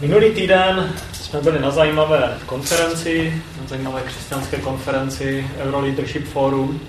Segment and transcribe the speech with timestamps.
[0.00, 6.80] Minulý týden jsme byli na zajímavé konferenci, na zajímavé křesťanské konferenci Euroleadership Forum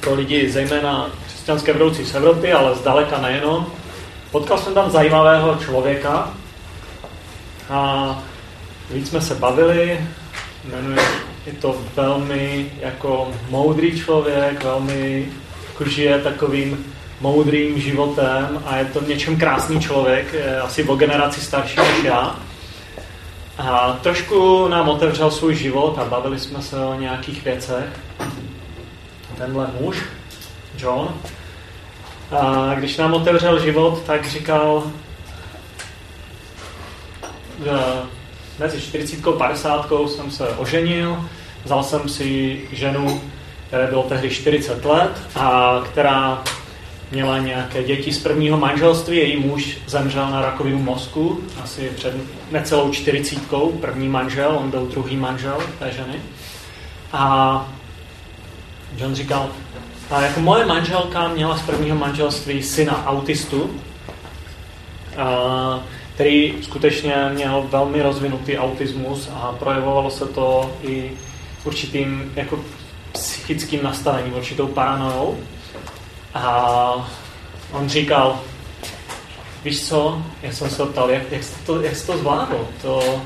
[0.00, 3.66] pro lidi zejména křesťanské vedoucí z Evropy, ale zdaleka nejenom.
[4.30, 6.30] Potkal jsem tam zajímavého člověka
[7.70, 8.22] a
[8.90, 10.00] víc jsme se bavili,
[10.64, 11.02] jmenuje,
[11.46, 15.28] je to velmi jako moudrý člověk, velmi
[15.68, 21.40] jako žije takovým moudrým životem a je to v něčem krásný člověk, asi o generaci
[21.40, 22.36] starší než já.
[23.58, 27.84] A trošku nám otevřel svůj život a bavili jsme se o nějakých věcech.
[29.38, 30.02] Tenhle muž,
[30.78, 31.14] John,
[32.32, 34.82] a když nám otevřel život, tak říkal,
[37.64, 37.70] že
[38.58, 41.24] mezi 40 a 50 jsem se oženil,
[41.64, 43.20] vzal jsem si ženu,
[43.66, 46.42] které bylo tehdy 40 let a která
[47.14, 52.14] měla nějaké děti z prvního manželství, její muž zemřel na rakovinu mozku, asi před
[52.50, 56.20] necelou čtyřicítkou, první manžel, on byl druhý manžel té ženy.
[57.12, 57.68] A
[58.96, 59.50] John říkal,
[60.10, 63.70] a jako moje manželka měla z prvního manželství syna autistu,
[65.16, 65.80] a,
[66.14, 71.12] který skutečně měl velmi rozvinutý autismus a projevovalo se to i
[71.64, 72.60] určitým jako
[73.12, 75.38] psychickým nastavením, určitou paranojou.
[76.34, 77.08] A
[77.72, 78.40] on říkal,
[79.64, 82.68] víš co, já jsem se ptal, jak, jak, jsi to, jak jsi to zvládl?
[82.82, 83.22] To,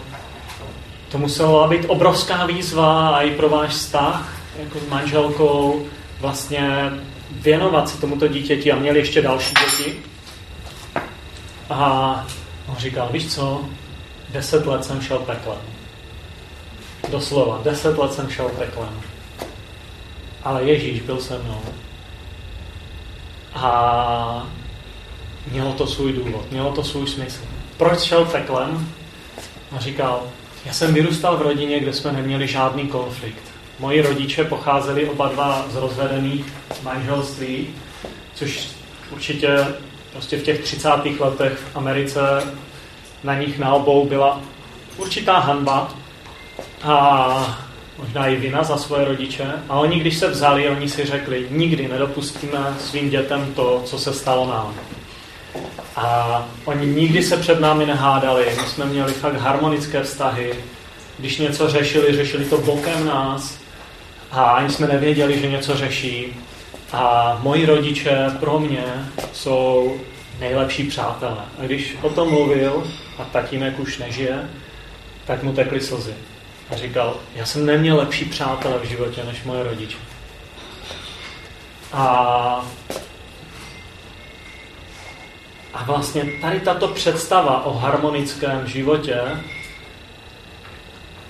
[1.09, 5.87] to musela být obrovská výzva a i pro váš vztah jako s manželkou
[6.21, 6.91] vlastně
[7.31, 9.97] věnovat se tomuto dítěti a měl ještě další děti.
[11.71, 12.27] A
[12.69, 13.65] on říkal, víš co,
[14.29, 15.59] deset let jsem šel peklem.
[17.11, 19.01] Doslova, deset let jsem šel peklem.
[20.43, 21.61] Ale Ježíš byl se mnou
[23.55, 24.47] a
[25.51, 27.41] mělo to svůj důvod, mělo to svůj smysl.
[27.77, 28.89] Proč šel peklem?
[29.77, 30.23] A říkal,
[30.65, 33.43] já jsem vyrůstal v rodině, kde jsme neměli žádný konflikt.
[33.79, 36.53] Moji rodiče pocházeli oba dva z rozvedených
[36.83, 37.67] manželství,
[38.35, 38.69] což
[39.11, 39.67] určitě
[40.13, 40.89] prostě v těch 30.
[41.21, 42.21] letech v Americe
[43.25, 44.41] na nich na obou byla
[44.97, 45.95] určitá hanba.
[46.83, 47.68] A
[47.99, 49.47] možná i vina za svoje rodiče.
[49.69, 54.13] A oni, když se vzali, oni si řekli, nikdy nedopustíme svým dětem to, co se
[54.13, 54.75] stalo nám.
[55.97, 60.55] A oni nikdy se před námi nehádali, my jsme měli fakt harmonické vztahy.
[61.19, 63.59] Když něco řešili, řešili to bokem nás
[64.31, 66.37] a ani jsme nevěděli, že něco řeší.
[66.93, 68.85] A moji rodiče pro mě
[69.33, 69.97] jsou
[70.41, 71.45] nejlepší přátelé.
[71.59, 72.85] A když o tom mluvil,
[73.19, 74.49] a tatínek už nežije,
[75.27, 76.15] tak mu tekly slzy.
[76.71, 79.97] A říkal, já jsem neměl lepší přátele v životě než moje rodiče.
[81.93, 82.05] A,
[85.75, 89.21] a vlastně tady tato představa o harmonickém životě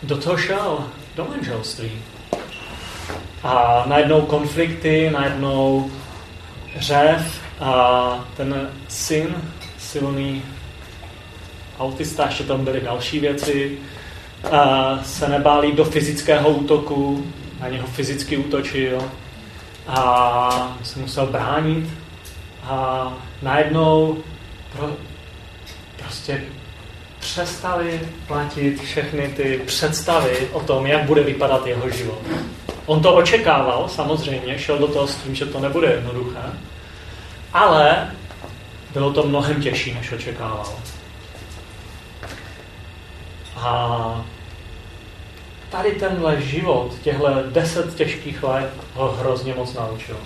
[0.03, 0.84] do toho šel,
[1.16, 2.03] do manželství.
[3.43, 5.91] A najednou konflikty, najednou
[6.77, 9.37] řev a ten syn,
[9.78, 10.43] silný
[11.78, 13.78] autista, ještě tam byly další věci,
[15.03, 17.26] se nebáli do fyzického útoku,
[17.60, 18.99] na něho fyzicky útočil
[19.87, 21.91] a se musel bránit
[22.62, 23.12] a
[23.43, 24.19] najednou
[24.72, 24.91] pro,
[25.97, 26.41] prostě
[27.21, 32.22] přestali platit všechny ty představy o tom, jak bude vypadat jeho život.
[32.87, 36.43] On to očekával, samozřejmě, šel do toho s tím, že to nebude jednoduché,
[37.53, 38.10] ale
[38.93, 40.75] bylo to mnohem těžší, než očekával.
[43.58, 44.24] A
[45.70, 50.16] tady tenhle život, těchto deset těžkých let ho hrozně moc naučil.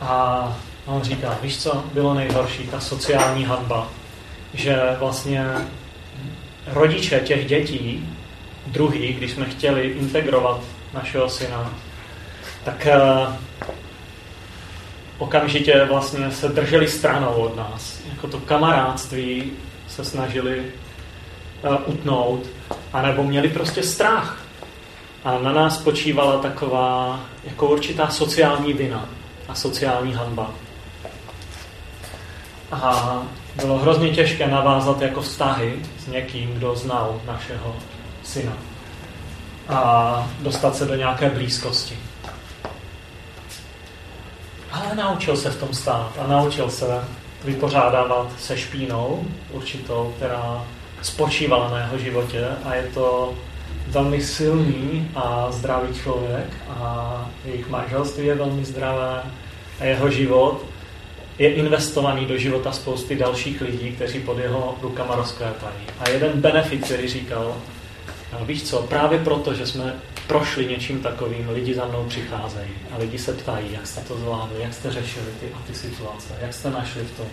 [0.00, 0.56] A
[0.86, 3.88] on říká, víš co, bylo nejhorší, ta sociální hanba,
[4.54, 5.46] že vlastně
[6.66, 8.08] rodiče těch dětí,
[8.66, 10.60] druhý, když jsme chtěli integrovat
[10.94, 11.74] našeho syna,
[12.64, 12.86] tak
[13.26, 13.34] uh,
[15.18, 18.00] okamžitě vlastně se drželi stranou od nás.
[18.10, 19.52] Jako to kamarádství
[19.88, 20.64] se snažili
[21.86, 22.46] utnout,
[22.92, 24.42] anebo měli prostě strach.
[25.24, 29.08] A na nás počívala taková jako určitá sociální vina
[29.48, 30.50] a sociální hanba.
[32.72, 33.22] A
[33.56, 37.76] bylo hrozně těžké navázat jako vztahy s někým, kdo znal našeho
[38.24, 38.52] syna.
[39.68, 41.98] A dostat se do nějaké blízkosti.
[44.72, 47.04] Ale naučil se v tom stát a naučil se
[47.44, 50.64] vypořádávat se špínou určitou, která
[51.02, 53.34] spočívala na jeho životě a je to
[53.86, 59.22] velmi silný a zdravý člověk a jejich manželství je velmi zdravé
[59.80, 60.64] a jeho život
[61.38, 65.86] je investovaný do života spousty dalších lidí, kteří pod jeho rukama rozkvétají.
[65.98, 67.56] A jeden benefit, který říkal,
[68.42, 69.94] víš co, právě proto, že jsme
[70.26, 74.62] prošli něčím takovým, lidi za mnou přicházejí a lidi se ptají, jak jste to zvládli,
[74.62, 77.26] jak jste řešili ty a ty situace, jak jste našli v tom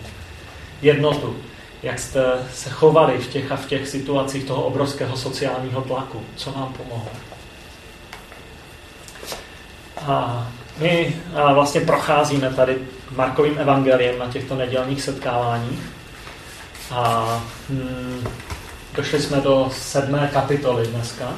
[0.82, 1.36] jednotu,
[1.84, 6.52] jak jste se chovali v těch a v těch situacích toho obrovského sociálního tlaku, co
[6.56, 7.10] nám pomohlo.
[10.06, 10.46] A
[10.78, 11.16] my
[11.54, 12.78] vlastně procházíme tady
[13.16, 15.80] Markovým evangeliem na těchto nedělních setkáváních
[16.90, 17.24] a
[17.68, 18.24] hmm,
[18.94, 21.32] došli jsme do sedmé kapitoly dneska.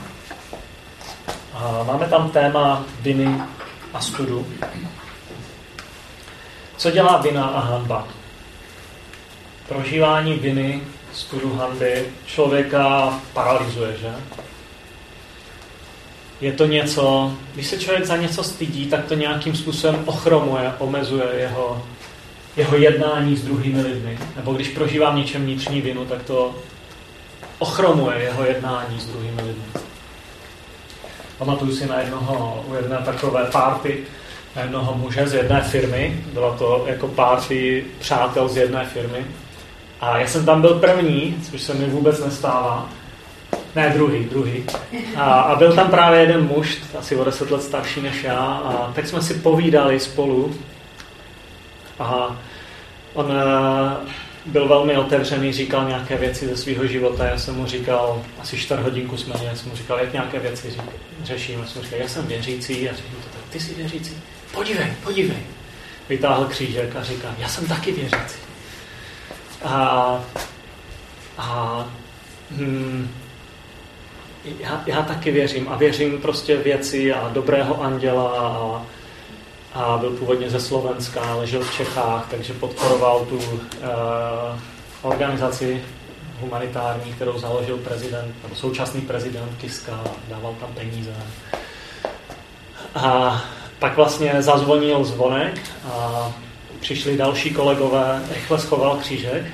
[1.54, 3.42] A máme tam téma viny
[3.94, 4.46] a studu.
[6.76, 8.15] Co dělá vina a hanba?
[9.68, 10.82] Prožívání viny,
[11.12, 14.14] studu hanby člověka paralyzuje, že?
[16.40, 21.26] je to něco, když se člověk za něco stydí, tak to nějakým způsobem ochromuje, omezuje
[21.36, 21.82] jeho,
[22.56, 24.18] jeho jednání s druhými lidmi.
[24.36, 26.54] Nebo když prožívá něčem vnitřní vinu, tak to
[27.58, 29.64] ochromuje jeho jednání s druhými lidmi.
[31.38, 33.98] Pamatuju si na jednoho, u jedné takové party,
[34.56, 36.24] na jednoho muže z jedné firmy.
[36.32, 39.26] Byla to jako party přátel z jedné firmy.
[40.00, 42.88] A já jsem tam byl první, což se mi vůbec nestává.
[43.74, 44.64] Ne, druhý, druhý.
[45.16, 48.92] A, a byl tam právě jeden muž, asi o deset let starší než já, a
[48.92, 50.54] tak jsme si povídali spolu.
[51.98, 52.36] A
[53.14, 54.08] on uh,
[54.46, 57.24] byl velmi otevřený, říkal nějaké věci ze svého života.
[57.24, 60.70] Já jsem mu říkal, asi čtvrt hodinku jsme měli, jsem mu říkal, jak nějaké věci
[60.70, 60.82] řík,
[61.24, 61.66] řešíme.
[61.66, 62.90] Jsem mu říkal, já jsem věřící.
[62.90, 64.16] A říkal, tak ty jsi věřící?
[64.52, 65.38] Podívej, podívej.
[66.08, 68.45] Vytáhl křížek a říká, já jsem taky věřící.
[69.66, 70.20] A,
[71.38, 71.84] a
[72.50, 73.08] hmm,
[74.60, 78.82] já, já taky věřím a věřím prostě věci a dobrého anděla a,
[79.74, 83.50] a byl původně ze Slovenska, ale žil v Čechách, takže podporoval tu uh,
[85.02, 85.82] organizaci
[86.40, 91.14] humanitární, kterou založil prezident, nebo současný prezident Kiska, dával tam peníze.
[92.94, 93.42] A
[93.78, 95.60] pak vlastně zazvonil zvonek
[95.92, 96.32] a
[96.86, 99.44] přišli další kolegové, rychle schoval křížek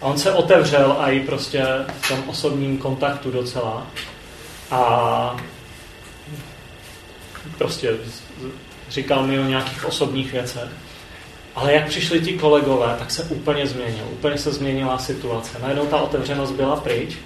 [0.00, 1.64] a on se otevřel a i prostě
[2.00, 3.86] v tom osobním kontaktu docela.
[4.70, 5.36] A
[7.58, 7.94] prostě
[8.90, 10.68] říkal mi o nějakých osobních věcech.
[11.54, 14.04] Ale jak přišli ti kolegové, tak se úplně změnil.
[14.12, 15.58] Úplně se změnila situace.
[15.62, 17.16] Najednou ta otevřenost byla pryč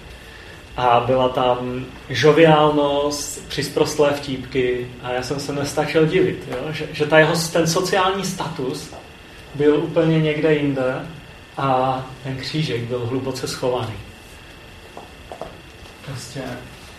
[0.76, 6.72] a byla tam žoviálnost, přisprostlé vtípky a já jsem se nestačil divit, jo?
[6.72, 8.92] Že, že ta jeho, ten sociální status
[9.54, 10.94] byl úplně někde jinde
[11.56, 13.94] a ten křížek byl hluboce schovaný.
[16.06, 16.42] Prostě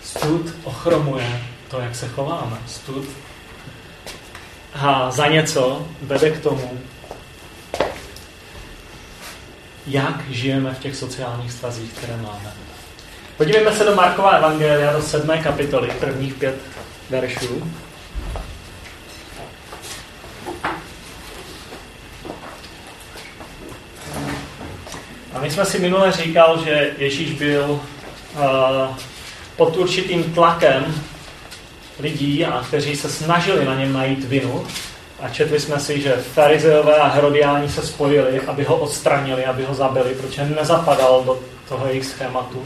[0.03, 2.57] stud ochromuje to, jak se chováme.
[2.67, 3.05] Stud
[4.73, 6.79] a za něco vede k tomu,
[9.88, 12.53] jak žijeme v těch sociálních stazích, které máme.
[13.38, 16.55] Podívejme se do Markova Evangelia, do sedmé kapitoly, prvních pět
[17.09, 17.71] veršů.
[25.44, 27.80] My jsme si minule říkal, že Ježíš byl uh,
[29.57, 30.95] pod určitým tlakem
[32.00, 34.66] lidí, a kteří se snažili na něm najít vinu.
[35.22, 39.74] A četli jsme si, že farizeové a herodiáni se spojili, aby ho odstranili, aby ho
[39.74, 42.63] zabili, protože nezapadal do toho jejich schématu.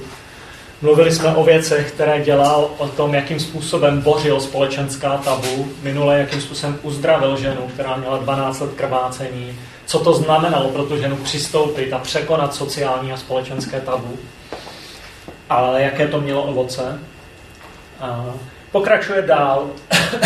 [0.82, 6.42] Mluvili jsme o věcech, které dělal, o tom, jakým způsobem bořil společenská tabu, minule jakým
[6.42, 11.94] způsobem uzdravil ženu, která měla 12 let krvácení, co to znamenalo pro tu ženu přistoupit
[11.94, 14.20] a překonat sociální a společenské tabu,
[15.50, 17.00] ale jaké to mělo ovoce.
[18.72, 19.68] Pokračuje dál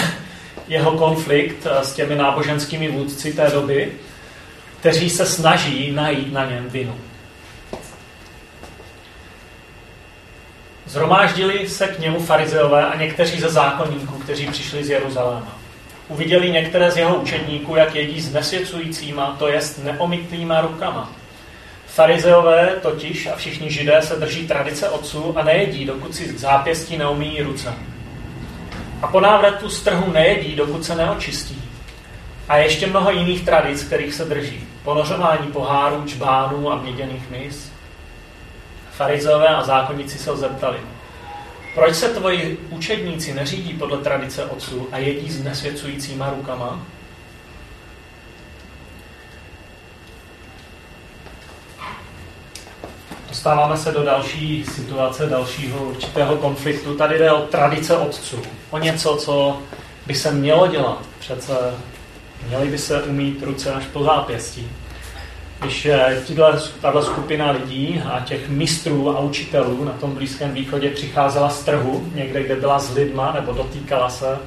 [0.68, 3.92] jeho konflikt s těmi náboženskými vůdci té doby,
[4.80, 6.96] kteří se snaží najít na něm vinu.
[10.86, 15.61] Zhromáždili se k němu farizeové a někteří ze zákonníků, kteří přišli z Jeruzaléma.
[16.12, 21.12] Uviděli některé z jeho učedníků, jak jedí s nesvěcujícíma, to jest neomytýma rukama.
[21.88, 26.98] Farizeové totiž a všichni židé se drží tradice otců a nejedí, dokud si k zápěstí
[26.98, 27.74] neumíjí ruce.
[29.02, 31.62] A po návratu z trhu nejedí, dokud se neočistí.
[32.50, 34.64] A ještě mnoho jiných tradic, kterých se drží.
[34.84, 37.72] Ponořování pohárů, čbánů a měděných mis.
[38.92, 40.78] Farizeové a zákonníci se ho zeptali.
[41.76, 46.86] Proč se tvoji učedníci neřídí podle tradice otců a jedí s nesvěcujícíma rukama?
[53.30, 56.96] Dostáváme se do další situace, dalšího určitého konfliktu.
[56.96, 58.42] Tady jde o tradice otců.
[58.70, 59.58] O něco, co
[60.08, 61.02] by se mělo dělat.
[61.20, 61.54] Přece
[62.48, 64.70] měli by se umít ruce až po zápěstí.
[65.62, 65.88] Když
[66.82, 72.12] tato skupina lidí a těch mistrů a učitelů na tom Blízkém východě přicházela z trhu,
[72.16, 74.40] někde, kde byla s lidma nebo dotýkala se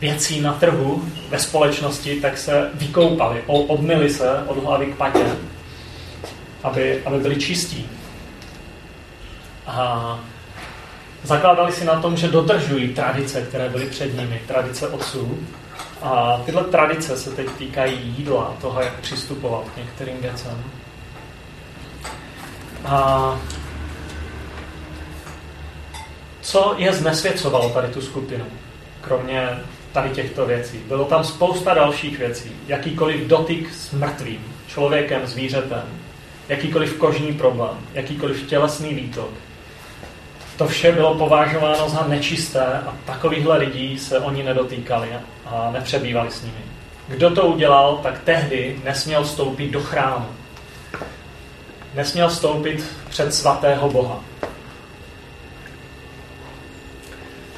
[0.00, 5.26] věcí na trhu ve společnosti, tak se vykoupali, obmili se od hlavy k patě,
[6.62, 7.88] aby, aby byli čistí.
[9.66, 10.18] A
[11.22, 15.38] zakládali si na tom, že dodržují tradice, které byly před nimi, tradice otců.
[16.04, 20.64] A tyhle tradice se teď týkají jídla, toho, jak přistupovat k některým věcem.
[22.84, 23.38] A
[26.40, 28.44] co je znesvěcovalo tady tu skupinu,
[29.00, 29.48] kromě
[29.92, 30.78] tady těchto věcí?
[30.88, 32.52] Bylo tam spousta dalších věcí.
[32.66, 35.84] Jakýkoliv dotyk s mrtvým, člověkem, zvířetem,
[36.48, 39.30] jakýkoliv kožní problém, jakýkoliv tělesný výtok,
[40.56, 45.08] to vše bylo považováno za nečisté a takovýchhle lidí se oni nedotýkali
[45.46, 46.64] a nepřebývali s nimi.
[47.08, 50.26] Kdo to udělal, tak tehdy nesměl vstoupit do chrámu.
[51.94, 54.20] Nesměl vstoupit před svatého Boha.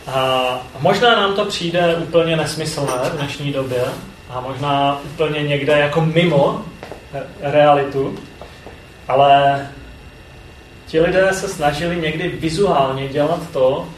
[0.06, 3.84] A možná nám to přijde úplně nesmyslné v dnešní době
[4.30, 6.62] a možná úplně někde jako mimo
[7.40, 8.18] realitu,
[9.08, 9.66] ale
[10.86, 13.88] ti lidé se snažili někdy vizuálně dělat to,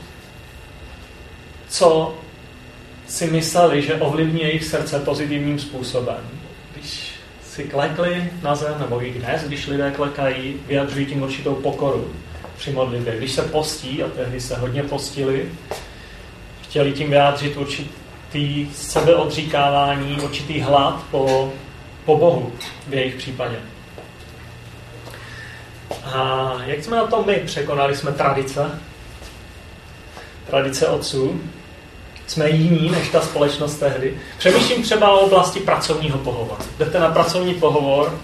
[1.69, 2.15] co
[3.07, 6.31] si mysleli, že ovlivní jejich srdce pozitivním způsobem.
[6.73, 12.13] Když si klekli na zem, nebo i dnes, když lidé klekají, vyjadřují tím určitou pokoru
[12.57, 13.17] při modlitbě.
[13.17, 15.49] Když se postí, a tehdy se hodně postili,
[16.63, 21.53] chtěli tím vyjádřit určitý sebeodříkávání, určitý hlad po,
[22.05, 22.53] po Bohu
[22.89, 23.57] v jejich případě.
[26.05, 27.35] A jak jsme na tom my?
[27.35, 28.81] Překonali jsme tradice,
[30.47, 31.41] tradice otců.
[32.27, 34.17] Jsme jiní než ta společnost tehdy.
[34.39, 36.63] Přemýšlím třeba o oblasti pracovního pohovoru.
[36.79, 38.19] Jdete na pracovní pohovor,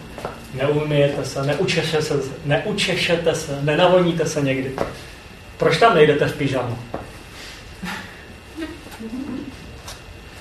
[0.55, 4.73] neumíjete se, neučešete se, neučešete se, nenavoníte se někdy.
[5.57, 6.79] Proč tam nejdete v pyžamu?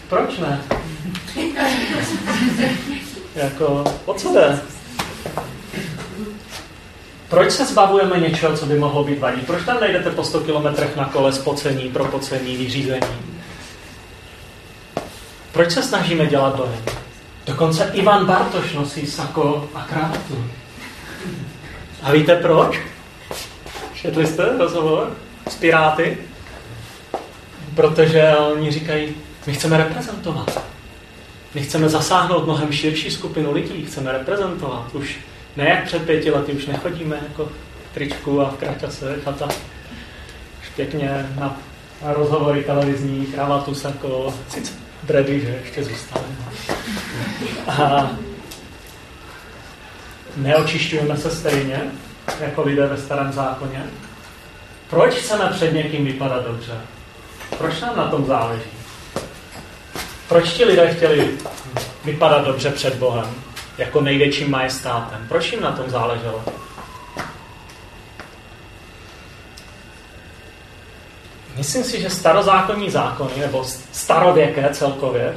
[0.09, 0.61] Proč ne?
[3.35, 4.59] jako, o co jde?
[7.33, 9.41] Proč se zbavujeme něčeho, co by mohlo být vadí?
[9.41, 13.07] Proč tam nejdete po 100 kilometrech na kole spocení, propocení, vyřízení?
[15.51, 16.81] Proč se snažíme dělat dojem?
[17.45, 20.45] Dokonce Ivan Bartoš nosí sako a kravatu.
[22.03, 22.79] A víte proč?
[23.93, 25.11] Četli jste rozhovor
[25.49, 26.17] s Piráty?
[27.75, 29.15] Protože oni říkají,
[29.47, 30.61] my chceme reprezentovat.
[31.53, 34.87] My chceme zasáhnout mnohem širší skupinu lidí, chceme reprezentovat.
[34.93, 35.19] Už
[35.57, 37.49] ne jak před pěti lety, už nechodíme jako
[37.93, 39.47] tričku a v kraťase, chata.
[40.61, 41.57] Už pěkně na,
[42.05, 46.25] na rozhovory televizní, kravatu, sako, sice dredy, že ještě zůstane.
[47.67, 48.09] A
[50.37, 51.81] neočišťujeme se stejně,
[52.39, 53.83] jako lidé ve starém zákoně.
[54.89, 56.73] Proč chceme před někým vypadat dobře?
[57.57, 58.69] Proč nám na tom záleží?
[60.29, 61.37] Proč ti lidé chtěli
[62.05, 63.52] vypadat dobře před Bohem?
[63.77, 65.25] Jako největším majestátem.
[65.27, 66.43] Proč jim na tom záleželo?
[71.57, 75.35] Myslím si, že starozákonní zákony, nebo starověké celkově,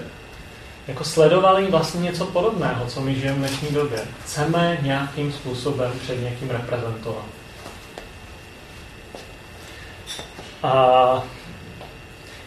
[0.87, 3.99] jako sledovali vlastně něco podobného, co my žijeme v dnešní době.
[4.25, 7.25] Chceme nějakým způsobem před někým reprezentovat.
[10.63, 11.23] A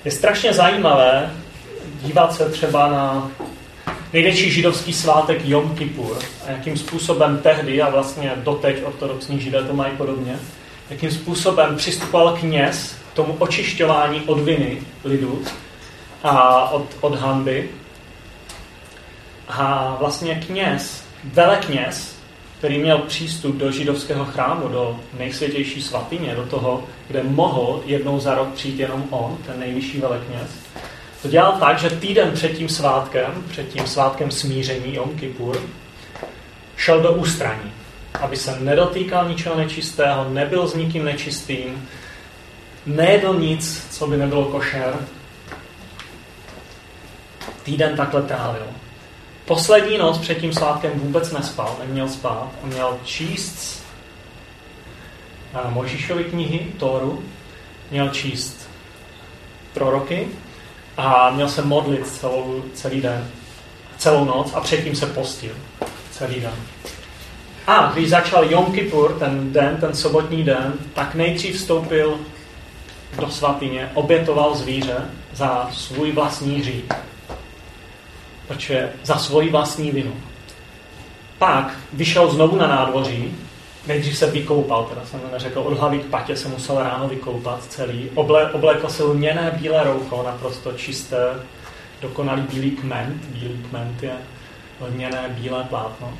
[0.06, 1.34] je strašně zajímavé
[2.02, 3.32] dívat se třeba na
[4.14, 9.74] největší židovský svátek Jom Kippur a jakým způsobem tehdy, a vlastně doteď ortodoxní židé to
[9.74, 10.40] mají podobně,
[10.90, 15.42] jakým způsobem přistupoval kněz k tomu očišťování od viny lidu
[16.24, 17.70] a od, od hanby.
[19.48, 22.20] A vlastně kněz, velekněz,
[22.58, 28.36] který měl přístup do židovského chrámu, do nejsvětější svatyně, do toho, kde mohl jednou za
[28.36, 30.52] rok přijít jenom on, ten nejvyšší velekněz,
[31.22, 35.62] to dělal tak, že týden před tím svátkem, před tím svátkem smíření Jom Kippur,
[36.76, 37.72] šel do ústraní,
[38.22, 41.88] aby se nedotýkal ničeho nečistého, nebyl s nikým nečistým,
[42.86, 44.98] nejedl nic, co by nebylo košer.
[47.64, 48.68] Týden takhle trávil.
[49.46, 53.84] Poslední noc před tím svátkem vůbec nespal, neměl spát a měl číst
[55.70, 57.24] Mojžíšovy knihy, Tóru,
[57.92, 58.70] měl číst
[59.74, 60.28] proroky
[61.00, 63.28] a měl se modlit celou, celý den,
[63.98, 65.52] celou noc a předtím se postil
[66.12, 66.54] celý den.
[67.68, 72.20] A když začal Jom Kippur, ten den, ten sobotní den, tak nejdřív vstoupil
[73.20, 74.98] do svatyně, obětoval zvíře
[75.34, 76.86] za svůj vlastní hřích.
[78.48, 80.14] Protože za svoji vlastní vinu.
[81.38, 83.38] pak vyšel znovu na nádvoří,
[83.88, 88.10] nejdřív se vykoupal, teda jsem neřekl, od hlavy k patě se musel ráno vykoupat celý.
[88.16, 91.36] Oble, oblékl se lněné bílé roucho, naprosto čisté,
[92.02, 93.26] dokonalý bílý kment.
[93.26, 94.14] Bílý kment je
[94.82, 96.14] lněné bílé plátno.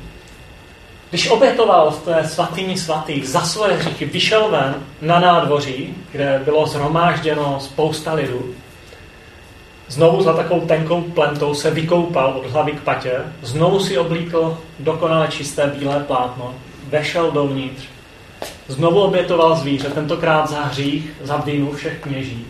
[1.10, 6.66] Když obětoval v té svatyni svatých za svoje hříchy, vyšel ven na nádvoří, kde bylo
[6.66, 8.54] zhromážděno spousta lidu,
[9.88, 13.12] znovu za takovou tenkou plentou se vykoupal od hlavy k patě,
[13.42, 16.54] znovu si oblíkl dokonale čisté bílé plátno,
[16.90, 17.84] vešel dovnitř,
[18.68, 22.46] znovu obětoval zvíře, tentokrát za hřích, za vinu všech kněží.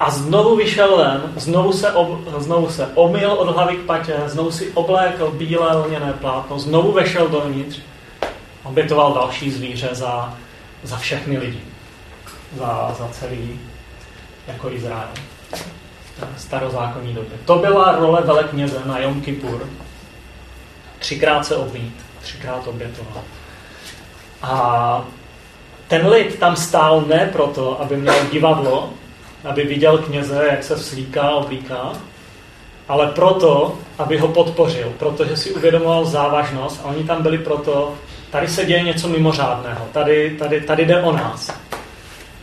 [0.00, 4.50] A znovu vyšel ven, znovu se, ob, znovu se omyl od hlavy k patě, znovu
[4.50, 7.78] si oblékl bílé lněné plátno, znovu vešel dovnitř,
[8.64, 10.34] obětoval další zvíře za,
[10.82, 11.60] za všechny lidi,
[12.58, 13.60] za, za celý
[14.46, 15.08] jako Izrael.
[16.36, 17.38] Starozákonní době.
[17.44, 19.68] To byla role velekněze na Jom Kippur.
[20.98, 23.22] Třikrát se obmít, třikrát obětoval.
[24.42, 25.04] A
[25.88, 28.90] ten lid tam stál ne proto, aby měl divadlo,
[29.44, 31.92] aby viděl kněze, jak se vslíká, oblíká,
[32.88, 37.94] ale proto, aby ho podpořil, protože si uvědomoval závažnost a oni tam byli proto,
[38.30, 41.50] tady se děje něco mimořádného, tady, tady, tady jde o nás.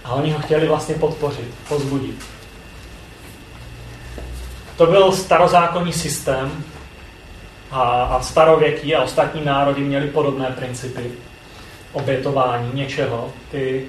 [0.04, 2.26] A oni ho chtěli vlastně podpořit, pozbudit.
[4.78, 6.64] To byl starozákonní systém
[7.72, 11.12] a, a starověký a ostatní národy měly podobné principy
[11.94, 13.34] obětování něčeho.
[13.52, 13.86] Ty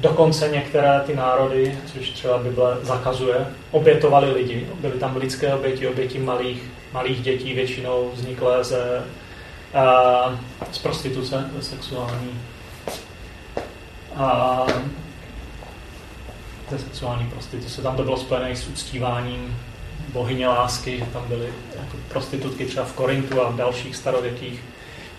[0.00, 4.68] Dokonce některé ty národy, což třeba Bible zakazuje, obětovali lidi.
[4.80, 9.02] Byly tam lidské oběti, oběti malých, malých dětí, většinou vzniklé ze,
[9.74, 10.34] uh,
[10.72, 12.40] z prostituce, ze sexuální
[14.16, 14.70] uh,
[16.70, 17.82] ze sexuální prostituce.
[17.82, 19.58] Tam to bylo spojené s uctíváním
[20.12, 24.60] bohyně lásky, že tam byly jako prostitutky třeba v Korintu a v dalších starověkých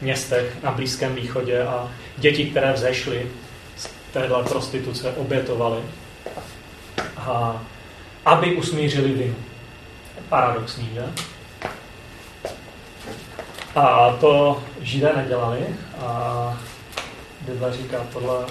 [0.01, 3.32] městech na Blízkém východě a děti, které vzešly
[4.13, 5.82] téhle prostituce obětovali,
[7.18, 7.62] a
[8.25, 9.36] aby usmířili vinu.
[10.29, 11.05] Paradoxní, že?
[13.75, 15.66] A to židé nedělali
[16.00, 16.57] a
[17.42, 18.46] Bible říká tohle,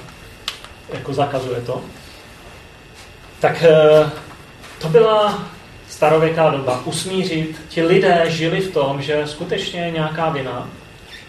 [0.92, 1.82] jako zakazuje to.
[3.40, 4.10] Tak eh,
[4.78, 5.44] to byla
[5.94, 6.82] starověká doba.
[6.84, 7.60] Usmířit.
[7.68, 10.68] Ti lidé žili v tom, že skutečně je nějaká vina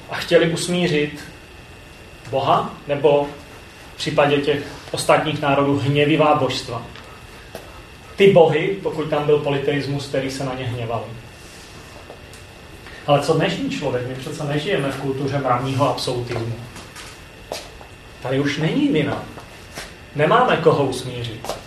[0.10, 1.24] a chtěli usmířit
[2.30, 3.28] Boha nebo
[3.94, 6.82] v případě těch ostatních národů hněvivá božstva.
[8.16, 11.06] Ty bohy, pokud tam byl politeismus, který se na ně hněvali.
[13.08, 14.08] Ale co dnešní člověk?
[14.08, 16.56] My přece nežijeme v kultuře mravního absolutismu.
[18.22, 19.24] Tady už není vina.
[20.16, 21.65] Nemáme koho usmířit.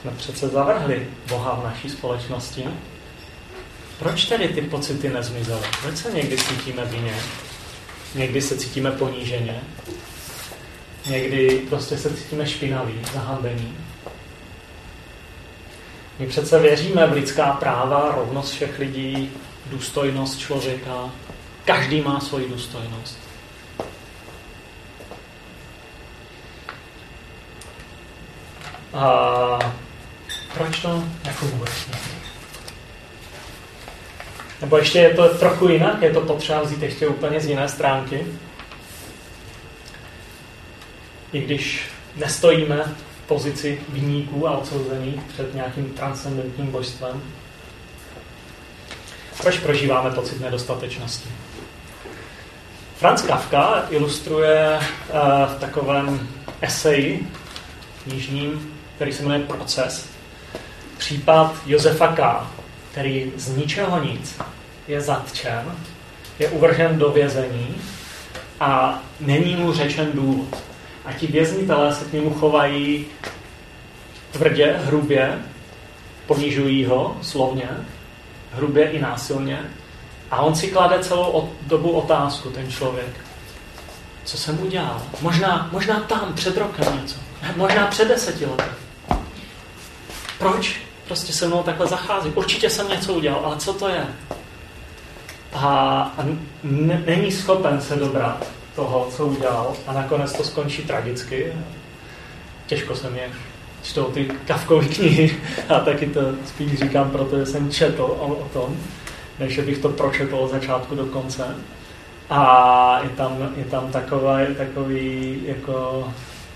[0.00, 2.64] Jsme přece zavrhli Boha v naší společnosti.
[3.98, 5.66] Proč tedy ty pocity nezmizely?
[5.82, 7.14] Proč se někdy cítíme vině?
[8.14, 9.60] Někdy se cítíme poníženě?
[11.06, 13.76] Někdy prostě se cítíme špinaví, zahambení.
[16.18, 19.30] My přece věříme v lidská práva, rovnost všech lidí,
[19.66, 21.10] důstojnost člověka.
[21.64, 23.18] Každý má svoji důstojnost.
[28.92, 29.49] A
[30.60, 31.70] proč to nefunguje?
[34.60, 38.26] Nebo ještě je to trochu jinak, je to potřeba vzít ještě úplně z jiné stránky
[41.32, 42.94] i když nestojíme
[43.24, 47.22] v pozici vyníků a odsouzených před nějakým transcendentním božstvem.
[49.42, 51.28] Proč prožíváme pocit nedostatečnosti?
[52.96, 55.18] Franz Kafka ilustruje uh,
[55.56, 56.28] v takovém
[56.60, 57.28] eseji
[58.04, 60.19] knižním, který se jmenuje Proces,
[61.00, 62.46] případ Josefa K.,
[62.90, 64.40] který z ničeho nic
[64.88, 65.64] je zatčen,
[66.38, 67.76] je uvržen do vězení
[68.60, 70.58] a není mu řečen důvod
[71.04, 73.06] a ti věznitelé se k němu chovají
[74.32, 75.38] tvrdě, hrubě,
[76.26, 77.68] ponižují ho slovně,
[78.52, 79.60] hrubě i násilně.
[80.30, 83.16] A on si klade celou dobu otázku, ten člověk.
[84.24, 85.02] Co jsem udělal?
[85.20, 87.16] Možná, možná tam, před rokem něco.
[87.56, 88.70] Možná před deseti lety.
[90.38, 92.30] Proč prostě se mnou takhle zachází?
[92.30, 94.06] Určitě jsem něco udělal, ale co to je?
[95.52, 95.66] A,
[96.18, 96.24] a
[97.06, 101.52] není schopen se dobrat toho, co udělal a nakonec to skončí tragicky.
[102.66, 103.22] Těžko se mě
[103.82, 105.36] čtou ty kavkové knihy
[105.68, 108.76] a taky to spíš říkám, protože jsem četl o, o tom,
[109.38, 111.56] než bych to pročetl od začátku do konce.
[112.30, 116.08] A je tam, je tam takový, takový jako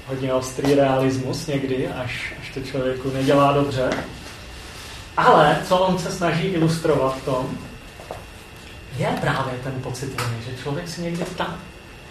[0.07, 3.91] hodně ostrý realismus někdy, až, až to člověku nedělá dobře.
[5.17, 7.59] Ale co on se snaží ilustrovat v tom,
[8.97, 11.59] je právě ten pocit viny, že člověk si někdy tá,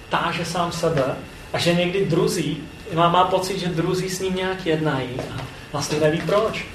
[0.10, 1.16] táže sám sebe
[1.54, 2.64] a že někdy druzí,
[2.94, 6.66] má, má pocit, že druzí s ním nějak jednají a vlastně neví proč.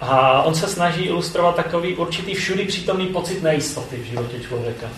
[0.00, 4.88] A on se snaží ilustrovat takový určitý všudy přítomný pocit nejistoty v životě člověka.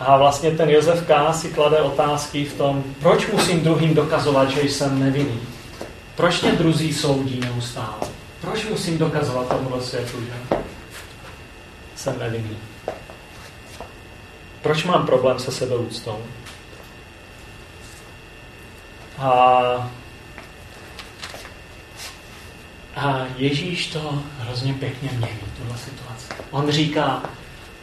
[0.00, 1.32] A vlastně ten Josef K.
[1.32, 5.40] si klade otázky v tom, proč musím druhým dokazovat, že jsem nevinný.
[6.16, 8.08] Proč mě druzí soudí neustále?
[8.40, 10.56] Proč musím dokazovat tomuhle světu, že
[11.96, 12.56] jsem nevinný?
[14.62, 16.18] Proč mám problém se sebeúctou?
[19.18, 19.30] A,
[22.96, 26.26] a Ježíš to hrozně pěkně mění, tuhle situaci.
[26.50, 27.22] On říká,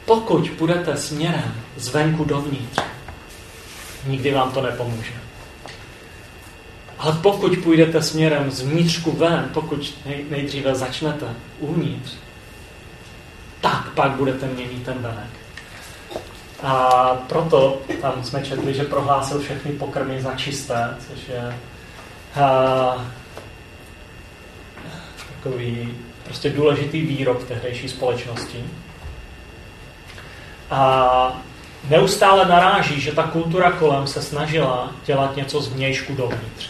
[0.08, 2.82] pokud půjdete směrem zvenku dovnitř,
[4.08, 5.13] nikdy vám to nepomůže.
[7.00, 9.98] Ale pokud půjdete směrem z vnitřku ven, pokud
[10.30, 11.26] nejdříve začnete
[11.60, 12.12] uvnitř,
[13.62, 15.30] tak pak budete měnit ten venek.
[16.63, 21.56] A proto tam jsme četli, že prohlásil všechny pokrmy za čisté, což je
[22.41, 23.06] a,
[25.36, 28.63] takový prostě důležitý výrok tehdejší společnosti.
[30.72, 31.42] A
[31.90, 36.70] neustále naráží, že ta kultura kolem se snažila dělat něco z vnějšku dovnitř.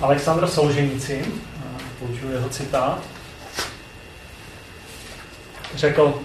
[0.00, 1.26] Aleksandr Solženici,
[1.98, 2.98] použiju jeho citát,
[5.74, 6.20] řekl,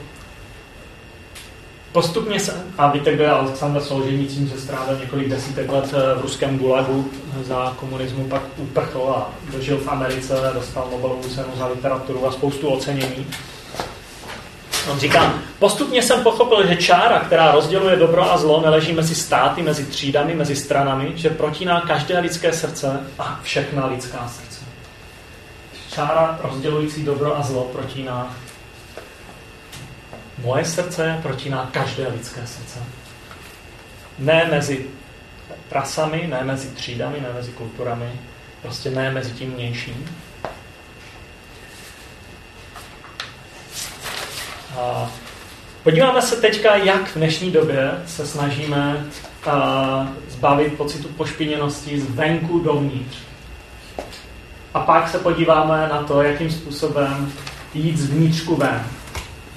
[1.91, 6.21] Postupně se, a víte, kdo je Aleksandr Solženicin, že strávil několik desítek let eh, v
[6.21, 7.11] ruském gulagu
[7.43, 12.67] za komunismu, pak uprchl a dožil v Americe, dostal Nobelovu cenu za literaturu a spoustu
[12.67, 13.27] ocenění.
[14.91, 19.61] On říká, postupně jsem pochopil, že čára, která rozděluje dobro a zlo, neleží mezi státy,
[19.61, 24.61] mezi třídami, mezi stranami, že protíná každé lidské srdce a všechna lidská srdce.
[25.91, 28.35] Čára rozdělující dobro a zlo protíná
[30.37, 32.79] moje srdce, protíná každé lidské srdce.
[34.19, 34.85] Ne mezi
[35.71, 38.11] rasami, ne mezi třídami, ne mezi kulturami,
[38.61, 40.17] prostě ne mezi tím mějším.
[44.79, 45.11] A
[45.83, 49.05] podíváme se teďka, jak v dnešní době se snažíme
[49.49, 53.17] a, zbavit pocitu pošpiněnosti z venku dovnitř.
[54.73, 57.33] A pak se podíváme na to, jakým způsobem
[57.73, 58.85] jít z vnitřku ven.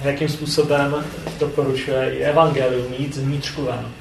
[0.05, 1.05] Jakým způsobem
[1.39, 3.91] doporučuje i evangelium jít vnitřku ven.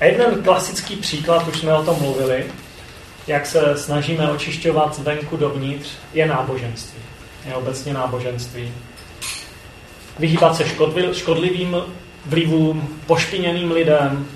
[0.00, 2.46] A jeden klasický příklad, už jsme o tom mluvili,
[3.26, 7.00] jak se snažíme očišťovat venku dovnitř, je náboženství.
[7.46, 8.72] Je obecně náboženství
[10.20, 10.64] vyhýbat se
[11.12, 11.76] škodlivým
[12.26, 14.26] vlivům, pošpiněným lidem,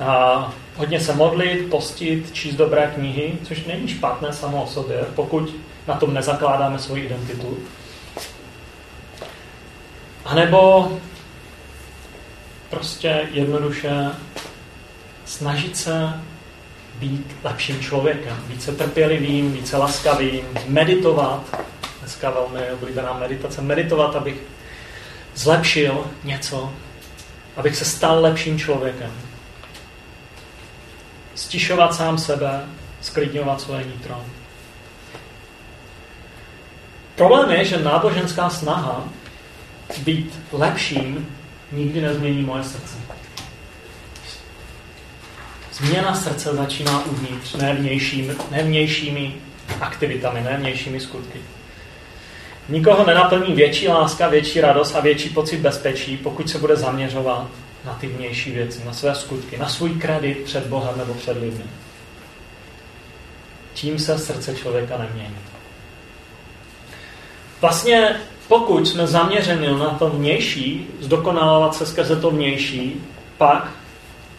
[0.00, 5.56] a hodně se modlit, postit, číst dobré knihy, což není špatné samo o sobě, pokud
[5.88, 7.58] na tom nezakládáme svoji identitu.
[10.24, 10.92] A nebo
[12.70, 14.10] prostě jednoduše
[15.24, 16.20] snažit se
[16.94, 21.64] být lepším člověkem, více trpělivým, více laskavým, meditovat,
[22.00, 24.36] dneska velmi oblíbená meditace, meditovat, abych
[25.34, 26.72] zlepšil něco,
[27.56, 29.12] abych se stal lepším člověkem.
[31.34, 32.64] Stišovat sám sebe,
[33.00, 34.24] sklidňovat svoje nitro.
[37.16, 39.04] Problém je, že náboženská snaha
[39.98, 41.28] být lepším
[41.72, 42.96] nikdy nezmění moje srdce.
[45.72, 49.34] Změna srdce začíná uvnitř, ne, vnějším, ne vnějšími
[49.80, 51.38] aktivitami, ne vnějšími skutky.
[52.68, 57.46] Nikoho nenaplní větší láska, větší radost a větší pocit bezpečí, pokud se bude zaměřovat
[57.84, 61.64] na ty vnější věci, na své skutky, na svůj kredit před Bohem nebo před lidmi.
[63.74, 65.38] Tím se srdce člověka nemění.
[67.60, 68.20] Vlastně
[68.58, 73.06] pokud jsme zaměřeni na to vnější, zdokonalovat se skrze to vnější,
[73.38, 73.68] pak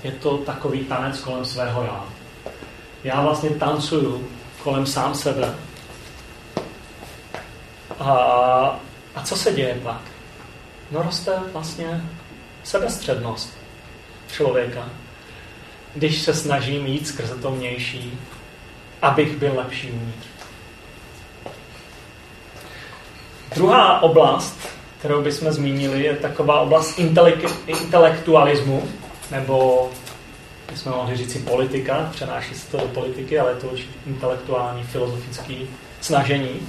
[0.03, 2.05] je to takový tanec kolem svého já.
[3.03, 4.27] Já vlastně tancuju
[4.63, 5.55] kolem sám sebe
[7.99, 8.11] a,
[9.15, 10.01] a co se děje pak?
[10.91, 12.03] No roste vlastně
[12.63, 13.57] sebestřednost
[14.31, 14.89] člověka,
[15.95, 18.19] když se snažím jít skrze to vnější,
[19.01, 20.34] abych byl lepší uvnitř.
[23.55, 28.83] Druhá oblast, kterou bychom zmínili, je taková oblast intelek- intelektualismu,
[29.31, 29.89] nebo
[30.71, 33.69] bychom mohli říct si politika, přenáší se to do politiky, ale je to
[34.07, 35.67] intelektuální, filozofický
[36.01, 36.59] snažení.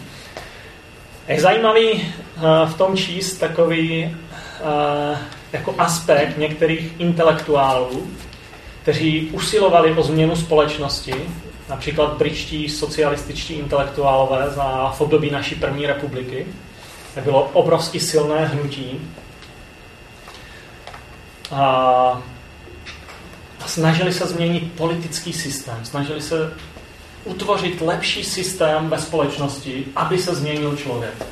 [1.29, 5.19] Je zajímavý eh, v tom číst takový eh,
[5.53, 8.07] jako aspekt některých intelektuálů,
[8.83, 11.15] kteří usilovali o změnu společnosti
[11.69, 16.47] například britští socialističtí intelektuálové za období naší první republiky.
[17.25, 19.01] Bylo obrovsky silné hnutí.
[21.51, 21.63] A,
[23.65, 26.53] a snažili se změnit politický systém, snažili se
[27.25, 31.27] utvořit lepší systém ve společnosti, aby se změnil člověk.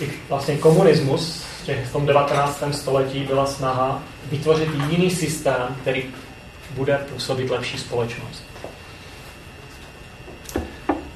[0.00, 1.48] I vlastně komunismus
[1.84, 2.62] v tom 19.
[2.72, 6.04] století byla snaha vytvořit jiný systém, který
[6.74, 8.47] bude působit lepší společnost.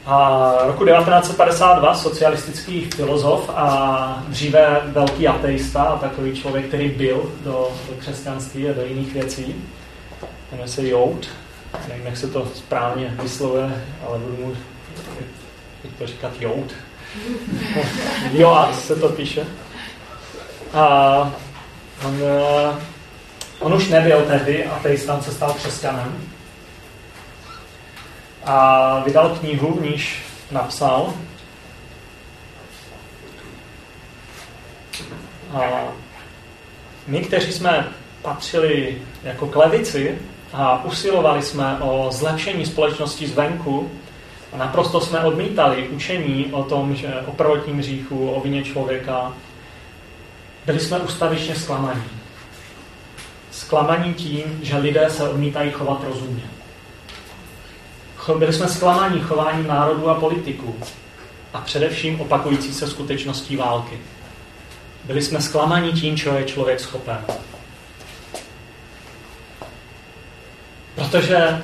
[0.07, 7.69] A roku 1952 socialistický filozof a dříve velký ateista a takový člověk, který byl do,
[7.89, 9.55] do křesťanství a do jiných věcí,
[10.51, 11.29] jmenuje se Jout,
[11.89, 14.55] nevím, jak se to správně vyslovuje, ale budu mu
[15.99, 16.75] to říkat Jout.
[18.33, 19.47] Joat se to píše.
[20.73, 21.19] A
[22.07, 22.75] on, eh,
[23.59, 26.33] on už nebyl tehdy ateista, on se stal křesťanem.
[28.45, 31.15] A vydal knihu, v níž napsal,
[35.55, 35.61] a
[37.07, 37.89] my, kteří jsme
[38.23, 40.19] patřili jako klevici
[40.53, 43.91] a usilovali jsme o zlepšení společnosti zvenku,
[44.53, 49.33] a naprosto jsme odmítali učení o tom, že o prvotním hříchu, o vině člověka,
[50.67, 52.05] byli jsme ustavičně zklamaní.
[53.51, 56.43] Zklamaní tím, že lidé se odmítají chovat rozumně.
[58.39, 60.77] Byli jsme zklamáni chováním národů a politiků
[61.55, 63.99] a především opakující se skutečností války.
[65.05, 67.19] Byli jsme zklamaní tím, čeho je člověk schopen.
[70.95, 71.63] Protože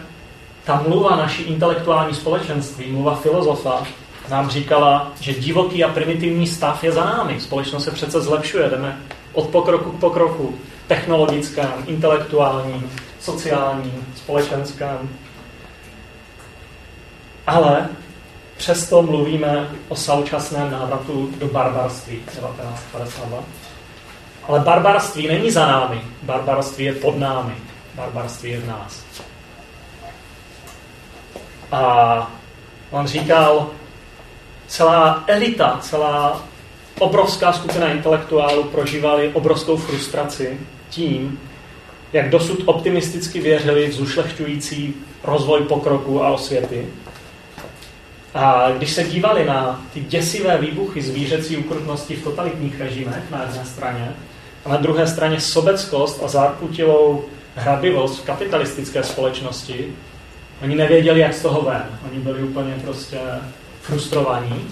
[0.64, 3.86] ta mluva naší intelektuální společenství, mluva filozofa,
[4.30, 7.40] nám říkala, že divoký a primitivní stav je za námi.
[7.40, 9.00] Společnost se přece zlepšuje, jdeme
[9.32, 12.90] od pokroku k pokroku, technologickém, intelektuálním,
[13.20, 15.08] sociálním, společenském.
[17.48, 17.88] Ale
[18.56, 23.38] přesto mluvíme o současném návratu do barbarství 1952.
[24.48, 27.54] Ale barbarství není za námi, barbarství je pod námi,
[27.94, 29.04] barbarství je v nás.
[31.72, 32.32] A
[32.90, 33.66] on říkal,
[34.66, 36.44] celá elita, celá
[36.98, 41.40] obrovská skupina intelektuálů prožívali obrovskou frustraci tím,
[42.12, 46.86] jak dosud optimisticky věřili v zušlechťující rozvoj pokroku a osvěty.
[48.34, 53.64] A když se dívali na ty děsivé výbuchy zvířecí ukrutnosti v totalitních režimech na jedné
[53.64, 54.12] straně
[54.64, 59.92] a na druhé straně sobeckost a zárputilou hrabivost v kapitalistické společnosti,
[60.62, 61.84] oni nevěděli, jak z toho ven.
[62.10, 63.18] Oni byli úplně prostě
[63.82, 64.66] frustrovaní.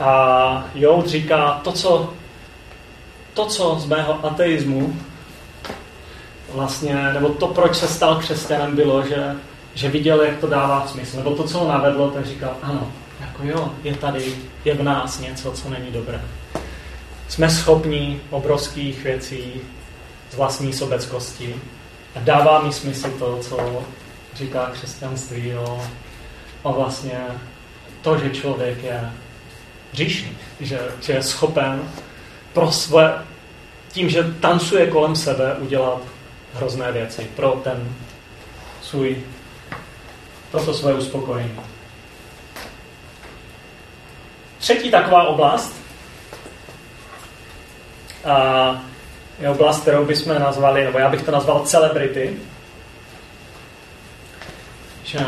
[0.00, 2.12] A Joud říká, to, co,
[3.34, 4.96] to, co z mého ateismu
[6.52, 9.34] vlastně, nebo to, proč se stal křesťanem, bylo, že,
[9.74, 11.16] že viděl, jak to dává smysl.
[11.16, 15.20] Nebo to, co ho navedlo, tak říkal, ano, jako jo, je tady, je v nás
[15.20, 16.20] něco, co není dobré.
[17.28, 19.60] Jsme schopni obrovských věcí
[20.30, 21.56] z vlastní sobeckosti
[22.16, 23.84] a dává mi smysl to, co
[24.34, 25.82] říká křesťanství o
[26.64, 27.18] a vlastně
[28.02, 29.10] to, že člověk je
[29.92, 31.82] říšný, že, že je schopen
[32.52, 33.24] pro své,
[33.92, 36.02] tím, že tancuje kolem sebe, udělat
[36.54, 37.88] hrozné věci pro ten
[38.82, 39.16] svůj,
[40.50, 41.60] pro to své uspokojení.
[44.58, 45.76] Třetí taková oblast
[48.24, 48.84] a
[49.38, 52.36] je oblast, kterou bychom nazvali, nebo já bych to nazval celebrity,
[55.04, 55.18] že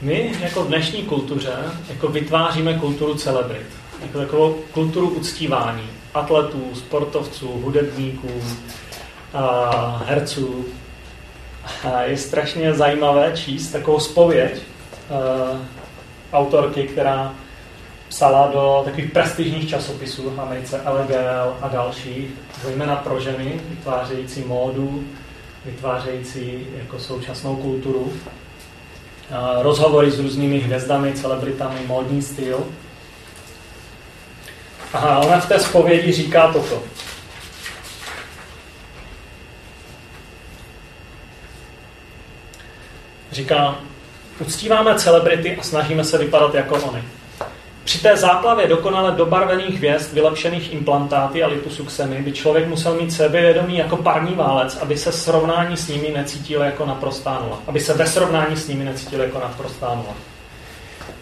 [0.00, 1.52] my jako v dnešní kultuře
[1.88, 3.66] jako vytváříme kulturu celebrit.
[4.02, 8.42] Jako takovou kulturu uctívání atletů, sportovců, hudebníků,
[10.04, 10.64] herců.
[12.04, 14.62] Je strašně zajímavé číst takovou spověď
[16.32, 17.34] autorky, která
[18.08, 22.30] psala do takových prestižních časopisů v Americe, LGL a dalších,
[22.64, 25.04] zejména pro ženy, vytvářející módu,
[25.64, 28.12] vytvářející jako současnou kulturu
[29.60, 32.64] rozhovory s různými hvězdami, celebritami, módní styl.
[34.92, 36.82] A ona v té zpovědi říká toto.
[43.32, 43.76] Říká,
[44.38, 47.02] uctíváme celebrity a snažíme se vypadat jako oni.
[47.84, 53.76] Při té záplavě dokonale dobarvených hvězd, vylepšených implantáty a liposuxemi by člověk musel mít sebevědomí
[53.76, 57.58] jako parní válec, aby se srovnání s nimi necítil jako naprostá nula.
[57.66, 60.14] Aby se ve srovnání s nimi necítil jako naprostá nula.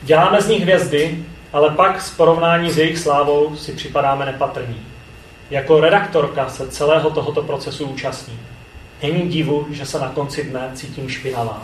[0.02, 4.86] Děláme z nich hvězdy, ale pak s porovnání s jejich slávou si připadáme nepatrní.
[5.50, 8.38] Jako redaktorka se celého tohoto procesu účastní.
[9.02, 11.62] Není divu, že se na konci dne cítím špinavá.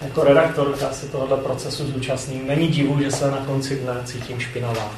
[0.00, 2.46] Jako redaktorka se tohoto procesu zúčastním.
[2.46, 4.90] Není divu, že se na konci dne cítím špinavá.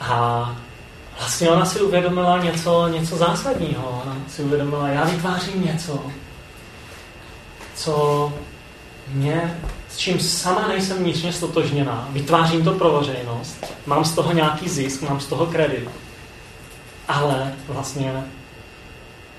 [0.00, 0.56] A
[1.18, 4.02] vlastně ona si uvědomila něco, něco zásadního.
[4.04, 6.02] Ona si uvědomila, já vytvářím něco,
[7.74, 8.32] co
[9.08, 12.08] mě, s čím sama nejsem vnitřně stotožněná.
[12.10, 15.88] Vytvářím to pro veřejnost, mám z toho nějaký zisk, mám z toho kredit.
[17.08, 18.24] Ale vlastně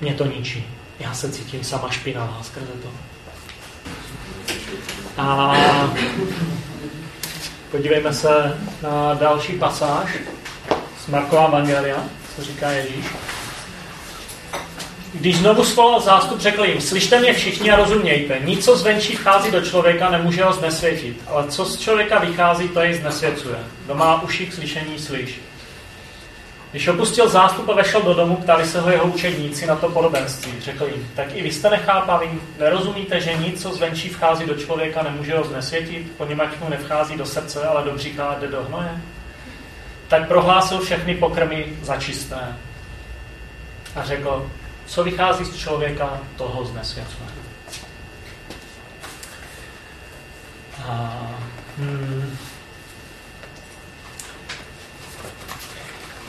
[0.01, 0.65] mě to ničí.
[0.99, 2.89] Já se cítím sama špinavá skrze to.
[5.17, 5.55] A
[7.71, 10.09] podívejme se na další pasáž
[11.05, 12.03] z Markova Evangelia,
[12.35, 13.05] co říká Ježíš.
[15.13, 19.51] Když znovu svolal zástup, řekl jim, slyšte mě všichni a rozumějte, nic, co zvenčí vchází
[19.51, 23.55] do člověka, nemůže ho znesvětit, ale co z člověka vychází, to jej znesvěcuje.
[23.85, 25.39] Kdo má uši k slyšení, slyš.
[26.75, 30.53] Když opustil zástup a vešel do domu, ptali se ho jeho učedníci na to podobenství.
[30.59, 35.03] Řekl jim, tak i vy jste nechápaví, nerozumíte, že nic, co zvenčí vchází do člověka,
[35.03, 39.01] nemůže ho znesvětit, poněvadž mu nevchází do srdce, ale do břicha jde do hnoje?
[40.07, 42.55] Tak prohlásil všechny pokrmy za čisté.
[43.95, 44.51] A řekl,
[44.85, 47.29] co vychází z člověka, toho znesvěcuje.
[50.87, 51.17] A,
[51.77, 52.14] hmm,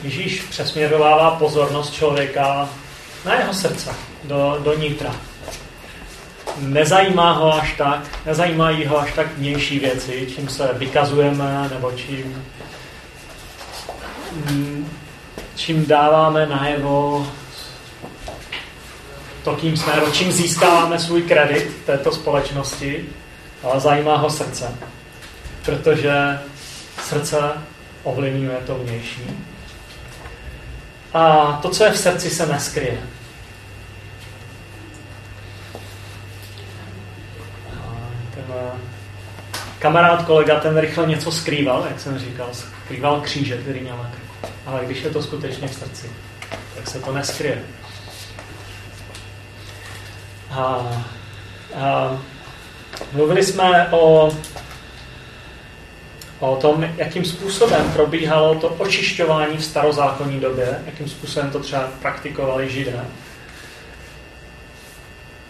[0.07, 2.69] Ježíš přesměrovává pozornost člověka
[3.25, 5.15] na jeho srdce, do, do nitra.
[6.59, 12.45] Nezajímá ho až tak, nezajímají ho až tak vnější věci, čím se vykazujeme, nebo čím,
[15.55, 17.27] čím dáváme najevo
[19.45, 23.05] to, kým jsme, nebo čím získáváme svůj kredit této společnosti,
[23.63, 24.75] ale zajímá ho srdce.
[25.65, 26.39] Protože
[27.05, 27.53] srdce
[28.03, 29.56] ovlivňuje to vnější.
[31.17, 32.99] A to, co je v srdci, se neskryje.
[38.35, 38.79] Ten eh,
[39.79, 44.55] kamarád, kolega, ten rychle něco skrýval, jak jsem říkal, skrýval kříže, který měl na krku.
[44.67, 46.11] Ale když je to skutečně v srdci,
[46.75, 47.63] tak se to neskryje.
[50.51, 50.87] A,
[51.81, 52.19] a
[53.13, 54.31] mluvili jsme o
[56.41, 62.71] o tom, jakým způsobem probíhalo to očišťování v starozákonní době, jakým způsobem to třeba praktikovali
[62.71, 63.05] židé.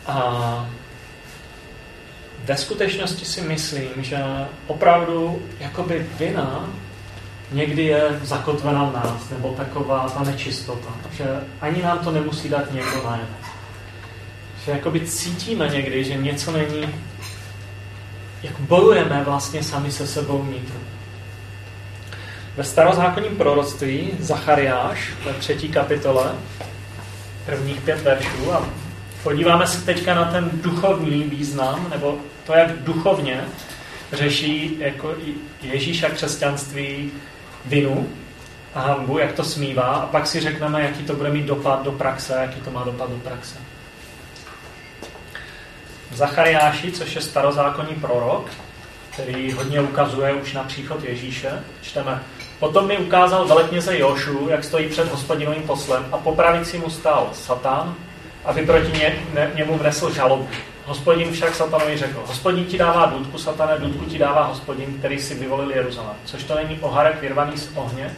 [0.06, 0.68] A
[2.44, 4.18] ve skutečnosti si myslím, že
[4.66, 6.70] opravdu jakoby vina
[7.52, 11.24] někdy je zakotvena v nás, nebo taková ta nečistota, že
[11.60, 13.36] ani nám to nemusí dát někdo najevo.
[14.64, 16.88] Že jakoby cítíme někdy, že něco není
[18.46, 20.80] jak bojujeme vlastně sami se sebou vnitru.
[22.56, 26.32] Ve starozákonním proroctví Zachariáš ve třetí kapitole,
[27.46, 28.68] prvních pět veršů a
[29.22, 33.44] podíváme se teďka na ten duchovní význam, nebo to, jak duchovně
[34.12, 35.14] řeší jako
[35.62, 37.10] Ježíš a křesťanství
[37.64, 38.08] vinu
[38.74, 41.92] a hambu, jak to smívá a pak si řekneme, jaký to bude mít dopad do
[41.92, 43.65] praxe, jaký to má dopad do praxe.
[46.12, 48.50] Zachariáši, což je starozákonní prorok,
[49.10, 51.50] který hodně ukazuje už na příchod Ježíše.
[51.82, 52.22] Čteme.
[52.58, 57.30] Potom mi ukázal velekněze Jošu, jak stojí před hospodinovým poslem a po pravici mu stál
[57.32, 57.94] Satan,
[58.44, 60.48] aby proti ně, ne, němu vnesl žalobu.
[60.84, 65.34] Hospodin však Satanovi řekl, hospodin ti dává důdku, satane, důdku ti dává hospodin, který si
[65.34, 66.16] vyvolil Jeruzalém.
[66.24, 68.16] Což to není oharek vyrvaný z ohně.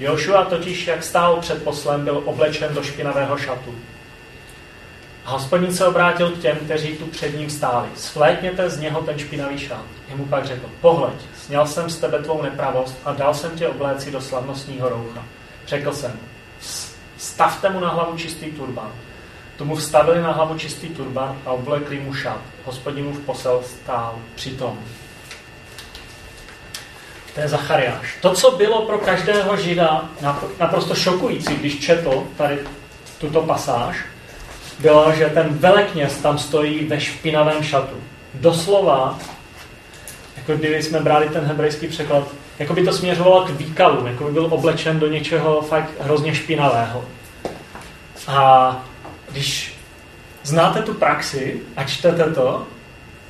[0.00, 3.74] Jošua totiž, jak stál před poslem, byl oblečen do špinavého šatu.
[5.24, 7.88] A hospodin se obrátil k těm, kteří tu před ním stáli.
[7.94, 9.84] Svlétněte z něho ten špinavý šát.
[10.08, 14.10] Jemu pak řekl, pohleď, sněl jsem z tebe tvou nepravost a dal jsem tě obléci
[14.10, 15.24] do slavnostního roucha.
[15.66, 16.12] Řekl jsem,
[17.18, 18.92] stavte mu na hlavu čistý turban.
[19.56, 22.40] Tomu vstavili na hlavu čistý turban a oblekli mu šat.
[22.64, 24.78] Hospodin mu v posel stál přitom.
[27.34, 28.16] To je Zachariáš.
[28.20, 30.10] To, co bylo pro každého žida
[30.60, 32.58] naprosto šokující, když četl tady
[33.18, 33.96] tuto pasáž,
[34.78, 37.96] bylo, že ten velekněz tam stojí ve špinavém šatu.
[38.34, 39.18] Doslova,
[40.36, 44.32] jako kdyby jsme brali ten hebrejský překlad, jako by to směřovalo k výkalům, jako by
[44.32, 47.04] byl oblečen do něčeho fakt hrozně špinavého.
[48.26, 48.76] A
[49.30, 49.74] když
[50.42, 52.66] znáte tu praxi a čtete to,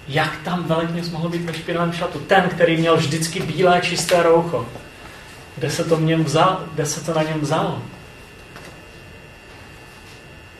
[0.08, 2.18] jak tam velekněz mohl být ve špinavém šatu?
[2.18, 4.66] Ten, který měl vždycky bílé, čisté roucho.
[5.56, 7.82] Kde se to, něm vzal, kde se to na něm vzalo?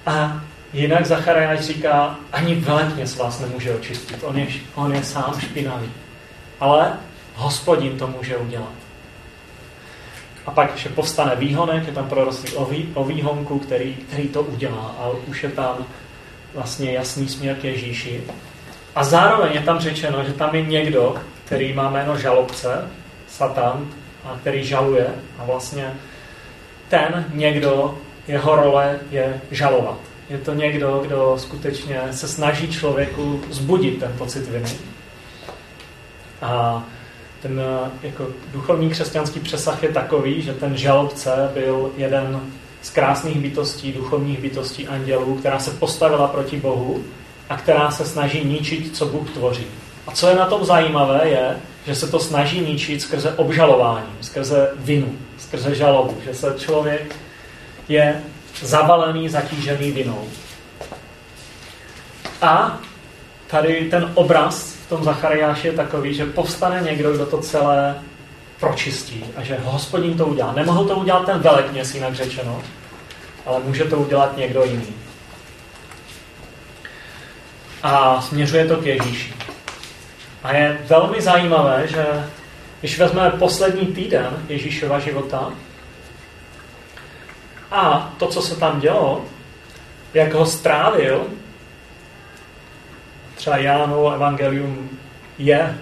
[0.07, 0.41] A
[0.73, 4.19] Jinak Zachariáš říká, ani velekně z vás nemůže očistit.
[4.23, 5.91] On je, on je sám špinavý.
[6.61, 6.93] Ale
[7.35, 8.73] hospodin to může udělat.
[10.47, 14.43] A pak ještě povstane výhonek, je tam proroctví o, vý, o výhonku, který, který to
[14.43, 14.95] udělá.
[14.99, 15.87] A už je tam
[16.55, 18.25] vlastně jasný směr k Ježíši.
[18.95, 22.91] A zároveň je tam řečeno, že tam je někdo, který má jméno žalobce,
[23.29, 23.89] Satan,
[24.25, 25.07] a který žaluje.
[25.39, 25.95] A vlastně
[26.89, 27.99] ten někdo,
[28.29, 30.12] jeho role je žalovat.
[30.33, 34.71] Je to někdo, kdo skutečně se snaží člověku zbudit ten pocit viny.
[36.43, 36.83] A
[37.43, 37.63] ten
[38.03, 42.41] jako duchovní křesťanský přesah je takový, že ten žalobce byl jeden
[42.83, 47.05] z krásných bytostí, duchovních bytostí andělů, která se postavila proti Bohu
[47.49, 49.67] a která se snaží ničit, co Bůh tvoří.
[50.07, 51.57] A co je na tom zajímavé, je,
[51.87, 57.17] že se to snaží ničit skrze obžalování, skrze vinu, skrze žalobu, že se člověk
[57.89, 58.23] je
[58.63, 60.29] zavalený, zatížený vinou.
[62.43, 62.79] A
[63.47, 67.95] tady ten obraz v tom Zachariáši je takový, že povstane někdo, kdo to celé
[68.61, 70.53] pročistí a že hospodin to udělá.
[70.53, 72.63] Nemohl to udělat ten velekněz, jinak řečeno,
[73.47, 74.95] ale může to udělat někdo jiný.
[77.83, 79.35] A směřuje to k Ježíši.
[80.43, 82.07] A je velmi zajímavé, že
[82.81, 85.53] když vezmeme poslední týden Ježíšova života
[87.73, 89.25] a to, co se tam dělo,
[90.15, 91.27] jak ho strávil,
[93.35, 94.89] třeba Jánovo evangelium
[95.39, 95.79] je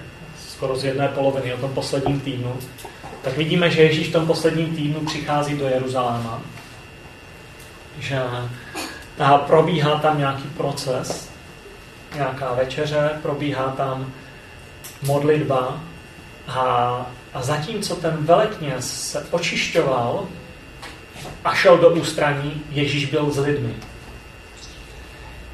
[0.48, 2.56] skoro z jedné poloviny o tom posledním týdnu,
[3.22, 6.42] tak vidíme, že Ježíš v tom posledním týdnu přichází do Jeruzaléma,
[7.98, 8.22] že
[9.46, 11.30] probíhá tam nějaký proces,
[12.14, 14.12] nějaká večeře, probíhá tam
[15.02, 15.80] modlitba
[16.48, 16.60] a,
[17.34, 20.28] a zatímco ten velekněz se očišťoval
[21.44, 23.74] a šel do ústraní, Ježíš byl s lidmi.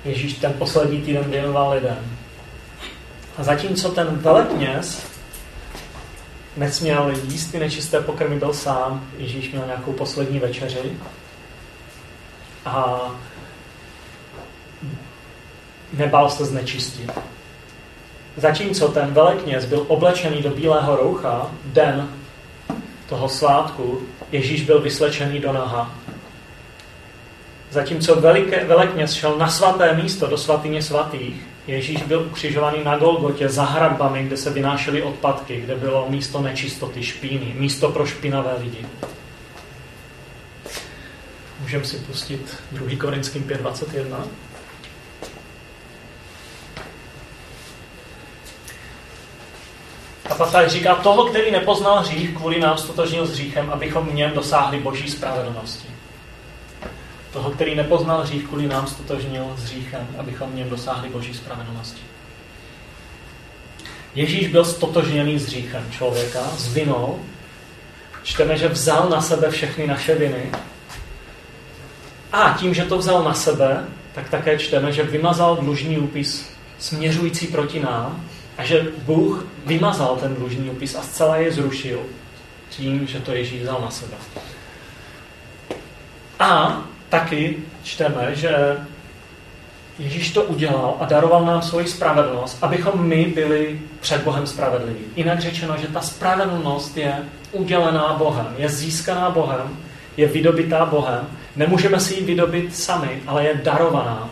[0.05, 2.19] Ježíš ten poslední týden věnoval lidem.
[3.39, 5.07] A zatímco ten velekněz
[6.57, 10.93] nesměl jíst ty nečisté pokrmy, byl sám, Ježíš měl nějakou poslední večeři
[12.65, 13.01] a
[15.93, 17.11] nebál se znečistit.
[18.37, 22.09] Zatímco ten velekněz byl oblečený do bílého roucha den
[23.09, 23.29] toho
[24.33, 25.95] Ježíš byl vyslečený do naha.
[27.71, 33.49] Zatímco veliké, velekněz šel na svaté místo, do svatyně svatých, Ježíš byl ukřižovaný na Golgotě
[33.49, 38.87] za hradbami, kde se vynášely odpadky, kde bylo místo nečistoty, špíny, místo pro špinavé lidi.
[41.61, 42.97] Můžeme si pustit 2.
[42.99, 44.25] Korinským 5.21.
[50.31, 54.31] A pasáž říká, toho, který nepoznal hřích, kvůli nám stotožnil s hříchem, abychom v něm
[54.31, 55.89] dosáhli boží spravedlnosti.
[57.33, 62.01] Toho, který nepoznal hřích, kvůli nám stotožnil s hříchem, abychom v něm dosáhli boží spravedlnosti.
[64.15, 67.21] Ježíš byl stotožněný s hříchem člověka, s vinou.
[68.23, 70.53] Čteme, že vzal na sebe všechny naše viny.
[72.33, 77.47] A tím, že to vzal na sebe, tak také čteme, že vymazal dlužní úpis směřující
[77.47, 78.25] proti nám
[78.59, 82.01] a že Bůh vymazal ten dlužní opis a zcela je zrušil
[82.71, 84.15] tím, že to Ježíš vzal na sebe.
[86.39, 88.77] A taky čteme, že
[89.99, 95.01] Ježíš to udělal a daroval nám svoji spravedlnost, abychom my byli před Bohem spravedliví.
[95.17, 97.15] Jinak řečeno, že ta spravedlnost je
[97.53, 99.77] udělená Bohem, je získaná Bohem,
[100.17, 101.29] je vydobitá Bohem.
[101.57, 104.31] Nemůžeme si ji vydobit sami, ale je darovaná.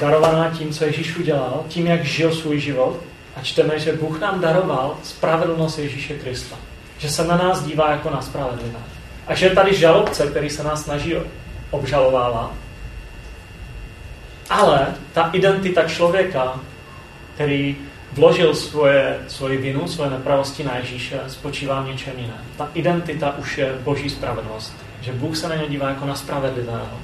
[0.00, 3.00] Darovaná tím, co Ježíš udělal, tím, jak žil svůj život
[3.36, 6.56] a čteme, že Bůh nám daroval spravedlnost Ježíše Krista.
[6.98, 8.78] Že se na nás dívá jako na spravedlivé.
[9.26, 11.14] A že je tady žalobce, který se nás snaží
[11.70, 12.52] obžalovávat.
[14.50, 16.60] Ale ta identita člověka,
[17.34, 17.76] který
[18.12, 22.44] vložil svoje, svoji vinu, svoje nepravosti na Ježíše, spočívá v něčem jiném.
[22.56, 24.76] Ta identita už je boží spravedlnost.
[25.00, 27.00] Že Bůh se na ně dívá jako na spravedlivého.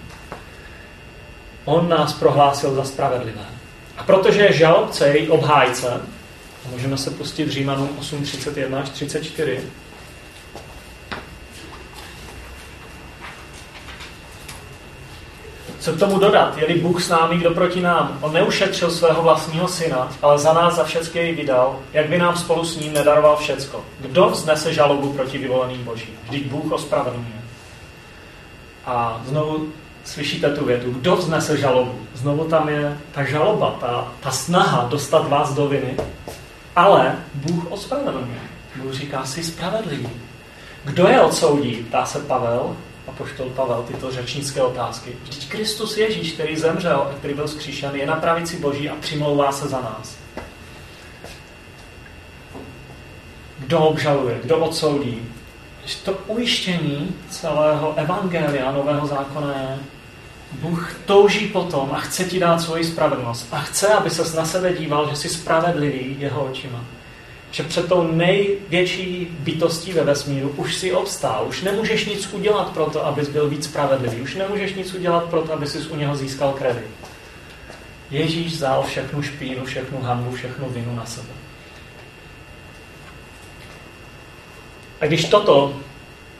[1.64, 3.44] On nás prohlásil za spravedlivé.
[3.96, 6.00] A protože je žalobce, její obhájce,
[6.68, 9.60] Můžeme se pustit Římanům 8.31 až 34.
[15.80, 16.58] Co k tomu dodat?
[16.58, 18.18] Je-li Bůh s námi, kdo proti nám?
[18.20, 22.36] On neušetřil svého vlastního syna, ale za nás za všechny jej vydal, jak by nám
[22.36, 23.84] spolu s ním nedaroval všecko.
[24.00, 26.18] Kdo vznese žalobu proti vyvoleným božím?
[26.24, 27.40] Vždyť Bůh ospravedlňuje.
[28.86, 29.68] A znovu
[30.04, 31.94] slyšíte tu větu, kdo vznese žalobu?
[32.14, 35.96] Znovu tam je ta žaloba, ta, ta snaha dostat vás do viny,
[36.76, 38.40] ale Bůh ospravedlňuje.
[38.76, 40.08] Bůh říká, jsi spravedlivý.
[40.84, 41.74] Kdo je odsoudí?
[41.74, 42.76] Ptá se Pavel,
[43.08, 45.16] a poštol Pavel, tyto řečnické otázky.
[45.22, 49.52] Vždyť Kristus Ježíš, který zemřel a který byl zkříšen, je na pravici Boží a přimlouvá
[49.52, 50.16] se za nás.
[53.58, 54.40] Kdo obžaluje?
[54.42, 55.22] Kdo odsoudí?
[56.04, 59.78] To ujištění celého evangelia Nového zákona je,
[60.52, 63.48] Bůh touží potom a chce ti dát svoji spravedlnost.
[63.52, 66.84] A chce, aby ses na sebe díval, že jsi spravedlivý jeho očima.
[67.50, 71.46] Že před tou největší bytostí ve vesmíru už si obstál.
[71.48, 74.22] Už nemůžeš nic udělat pro to, abys byl víc spravedlivý.
[74.22, 76.90] Už nemůžeš nic udělat pro to, aby jsi u něho získal kredit.
[78.10, 81.32] Ježíš vzal všechnu špínu, všechnu hanbu, všechnu vinu na sebe.
[85.00, 85.76] A když toto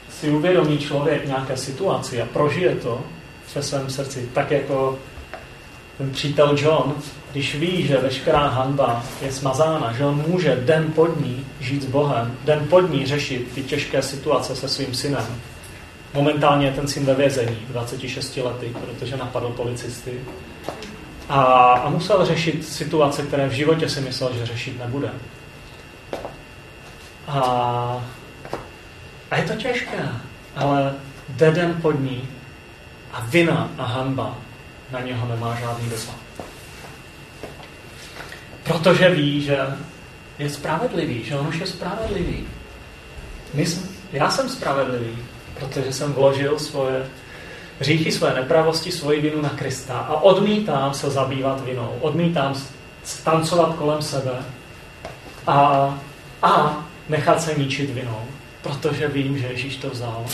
[0.09, 3.01] si uvědomí člověk nějaké situaci a prožije to
[3.55, 4.99] ve svém srdci, tak jako
[5.97, 6.95] ten přítel John,
[7.31, 11.85] když ví, že veškerá hanba je smazána, že on může den pod ní žít s
[11.85, 15.41] Bohem, den pod ní řešit ty těžké situace se svým synem.
[16.13, 20.11] Momentálně je ten syn ve vězení, 26 lety, protože napadl policisty.
[21.29, 21.43] A,
[21.73, 25.09] a musel řešit situace, které v životě si myslel, že řešit nebude.
[27.27, 28.03] A
[29.31, 30.09] a je to těžké,
[30.55, 30.93] ale
[31.29, 32.27] jde den pod ní
[33.13, 34.37] a vina a hanba
[34.91, 36.15] na něho nemá žádný dosah.
[38.63, 39.57] Protože ví, že
[40.39, 42.47] je spravedlivý, že on už je spravedlivý.
[43.53, 45.17] My jsme, já jsem spravedlivý,
[45.59, 47.05] protože jsem vložil svoje
[47.79, 52.55] hříchy, své nepravosti, svoji vinu na Krista a odmítám se zabývat vinou, odmítám
[53.23, 54.31] tancovat kolem sebe
[55.47, 55.99] a,
[56.41, 58.25] a nechat se ničit vinou
[58.61, 60.25] protože vím, že Ježíš to vzal.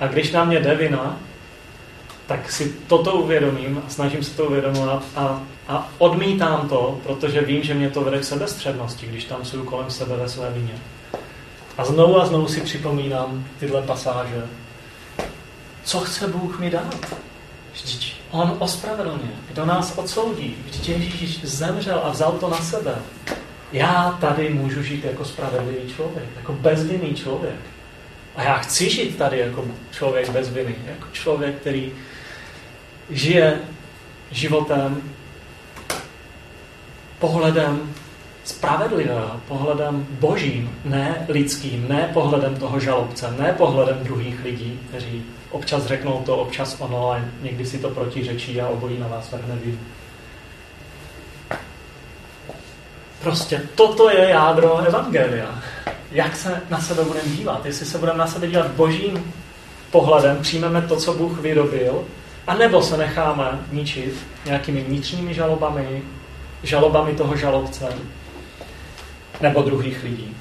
[0.00, 1.16] A když na mě jde vina,
[2.30, 7.62] tak si toto uvědomím a snažím se to uvědomovat a, a odmítám to, protože vím,
[7.62, 10.72] že mě to vede k sebestřednosti, když tam jsou kolem sebe ve své vině.
[11.78, 14.42] A znovu a znovu si připomínám tyhle pasáže.
[15.84, 17.16] Co chce Bůh mi dát?
[17.72, 20.56] Vždyť On ospravedlně, kdo nás odsoudí.
[20.66, 22.94] Vždyť Ježíš zemřel a vzal to na sebe.
[23.72, 27.60] Já tady můžu žít jako spravedlivý člověk, jako bezvinný člověk.
[28.36, 31.92] A já chci žít tady jako člověk bez viny, jako člověk, který
[33.10, 33.58] žije
[34.30, 35.02] životem
[37.18, 37.94] pohledem
[38.44, 45.86] spravedlivého, pohledem božím, ne lidským, ne pohledem toho žalobce, ne pohledem druhých lidí, kteří občas
[45.86, 49.78] řeknou to, občas ono a někdy si to protiřečí a obojí na vás vrhne vinu.
[53.22, 55.62] Prostě toto je jádro Evangelia.
[56.12, 57.66] Jak se na sebe budeme dívat?
[57.66, 59.32] Jestli se budeme na sebe dívat božím
[59.90, 62.04] pohledem, přijmeme to, co Bůh vyrobil,
[62.46, 64.14] anebo se necháme ničit
[64.44, 66.02] nějakými vnitřními žalobami,
[66.62, 67.88] žalobami toho žalobce
[69.40, 70.36] nebo druhých lidí.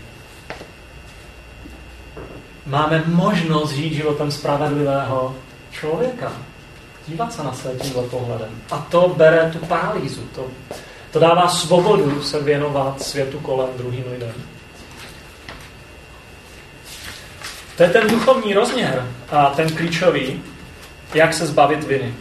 [2.66, 5.36] Máme možnost žít životem spravedlivého
[5.72, 6.32] člověka.
[7.08, 8.50] Dívat se na sebe tímhle pohledem.
[8.72, 10.46] A to bere tu paralýzu, to
[11.12, 14.34] to dává svobodu se věnovat světu kolem druhým lidem.
[17.78, 20.44] To je ten duchovní rozměr a ten klíčový,
[21.14, 22.14] jak se zbavit viny.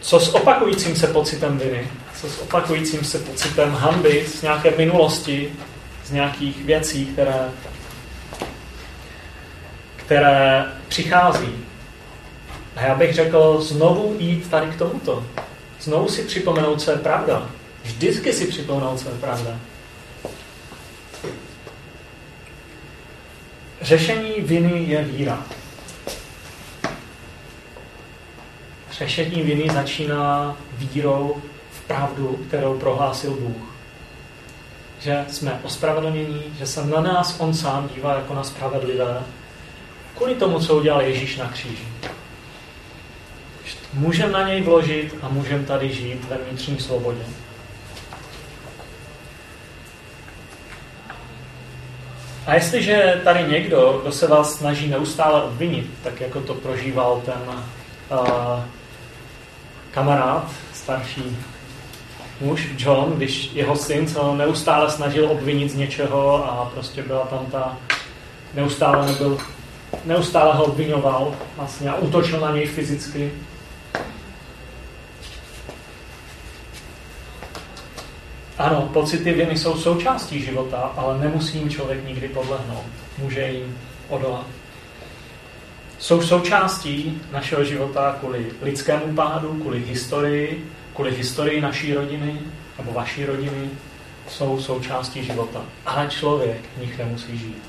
[0.00, 1.88] Co s opakujícím se pocitem viny,
[2.20, 5.52] co s opakujícím se pocitem hanby z nějaké minulosti,
[6.04, 7.48] z nějakých věcí, které,
[9.96, 11.54] které přichází.
[12.76, 15.26] A já bych řekl, znovu jít tady k tomuto.
[15.80, 17.50] Znovu si připomenout, co je pravda.
[17.82, 19.58] Vždycky si připomenout, co je pravda.
[23.82, 25.44] Řešení viny je víra.
[28.92, 31.36] Řešení viny začíná vírou
[31.70, 33.74] v pravdu, kterou prohlásil Bůh.
[35.00, 39.22] Že jsme ospravedlnění, že se na nás On sám dívá jako na spravedlivé,
[40.16, 41.88] kvůli tomu, co udělal Ježíš na kříži
[43.92, 47.22] můžeme na něj vložit a můžeme tady žít ve vnitřní svobodě.
[52.48, 57.42] A jestliže tady někdo, kdo se vás snaží neustále obvinit, tak jako to prožíval ten
[58.10, 58.60] uh,
[59.90, 61.36] kamarád, starší
[62.40, 67.46] muž, John, když jeho syn se neustále snažil obvinit z něčeho a prostě byla tam
[67.46, 67.76] ta,
[68.54, 69.38] neustále nebyl,
[70.04, 73.32] neustále ho obvinoval vlastně a útočil na něj fyzicky,
[78.58, 82.86] Ano, pocity viny jsou součástí života, ale nemusí jim člověk nikdy podlehnout.
[83.18, 83.78] Může jim
[84.08, 84.46] odolat.
[85.98, 92.40] Jsou součástí našeho života kvůli lidskému pádu, kvůli historii, kvůli historii naší rodiny
[92.78, 93.70] nebo vaší rodiny.
[94.28, 95.62] Jsou součástí života.
[95.86, 97.62] Ale člověk v nich nemusí žít.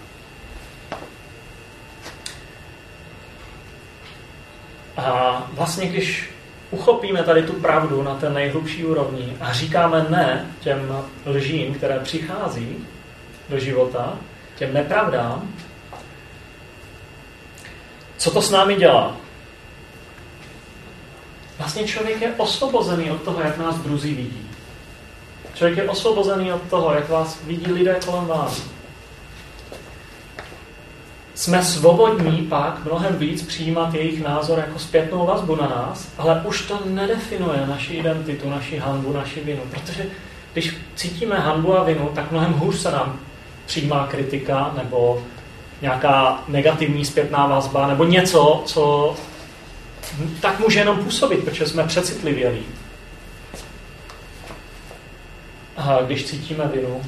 [4.98, 6.30] A vlastně, když
[6.72, 12.78] uchopíme tady tu pravdu na té nejhlubší úrovni a říkáme ne těm lžím, které přichází
[13.50, 14.14] do života,
[14.56, 15.54] těm nepravdám,
[18.20, 19.16] Co to s námi dělá?
[21.58, 24.50] Vlastně člověk je osvobozený od toho, jak nás druzí vidí.
[25.54, 28.64] Člověk je osvobozený od toho, jak vás vidí lidé kolem vás.
[31.40, 36.62] Jsme svobodní pak mnohem víc přijímat jejich názor jako zpětnou vazbu na nás, ale už
[36.62, 39.62] to nedefinuje naši identitu, naši hanbu, naši vinu.
[39.72, 40.06] Protože
[40.54, 43.20] když cítíme hanbu a vinu, tak mnohem hůř se nám
[43.66, 45.24] přijímá kritika nebo
[45.82, 49.16] nějaká negativní zpětná vazba nebo něco, co
[50.42, 52.64] tak může jenom působit, protože jsme přecitlivělí.
[55.78, 57.02] A když cítíme vinu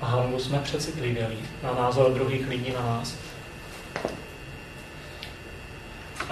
[0.00, 3.21] a hanbu, jsme přecitlivělí na názor druhých lidí na nás.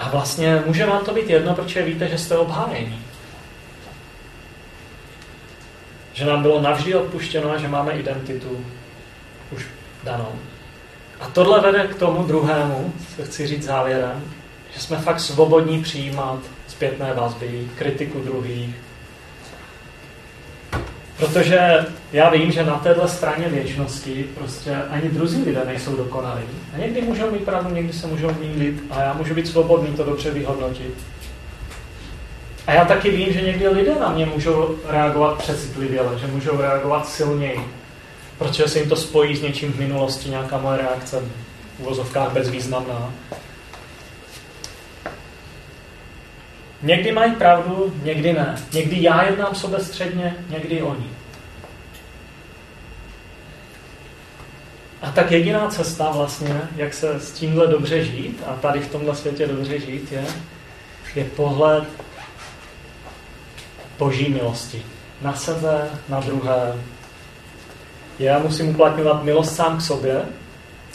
[0.00, 3.02] A vlastně může vám to být jedno, protože víte, že jste obhájení.
[6.12, 8.64] Že nám bylo navždy odpuštěno a že máme identitu
[9.50, 9.66] už
[10.04, 10.32] danou.
[11.20, 14.24] A tohle vede k tomu druhému, co chci říct závěrem,
[14.74, 16.38] že jsme fakt svobodní přijímat
[16.68, 18.74] zpětné vazby, kritiku druhých.
[21.20, 26.42] Protože já vím, že na téhle straně věčnosti prostě ani druzí lidé nejsou dokonalí.
[26.74, 30.04] A někdy můžou mít pravdu, někdy se můžou mýlit a já můžu být svobodný to
[30.04, 30.94] dobře vyhodnotit.
[32.66, 37.08] A já taky vím, že někdy lidé na mě můžou reagovat přecitlivě, že můžou reagovat
[37.08, 37.60] silněji,
[38.38, 41.20] protože se jim to spojí s něčím v minulosti, nějaká moje reakce
[41.76, 43.12] v uvozovkách bezvýznamná.
[46.82, 48.56] Někdy mají pravdu, někdy ne.
[48.72, 51.06] Někdy já jednám sobestředně, někdy oni.
[55.02, 59.16] A tak jediná cesta vlastně, jak se s tímhle dobře žít a tady v tomhle
[59.16, 60.24] světě dobře žít, je,
[61.14, 61.84] je pohled
[63.98, 64.82] boží milosti.
[65.22, 66.74] Na sebe, na druhé.
[68.18, 70.22] Já musím uplatňovat milost sám k sobě.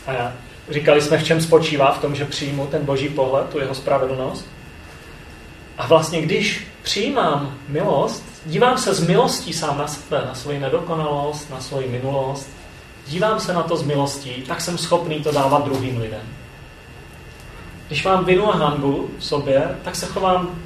[0.07, 0.33] A já,
[0.69, 4.54] říkali jsme, v čem spočívá, v tom, že přijmu ten boží pohled, tu jeho spravedlnost.
[5.77, 11.49] A vlastně, když přijímám milost, dívám se z milostí sám na sebe, na svoji nedokonalost,
[11.49, 12.49] na svoji minulost,
[13.07, 16.21] dívám se na to z milostí, tak jsem schopný to dávat druhým lidem.
[17.87, 20.59] Když mám vinu a hanbu v sobě, tak se chovám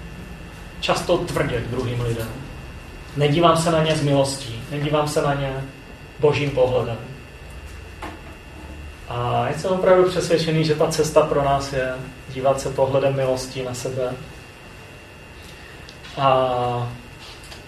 [0.80, 2.28] často tvrdě k druhým lidem.
[3.18, 5.64] Nedívám se na ně z milostí, nedívám se na ně
[6.20, 6.98] božím pohledem.
[9.10, 11.94] A jsem opravdu přesvědčený, že ta cesta pro nás je
[12.34, 14.14] dívat se pohledem milostí na sebe
[16.20, 16.90] a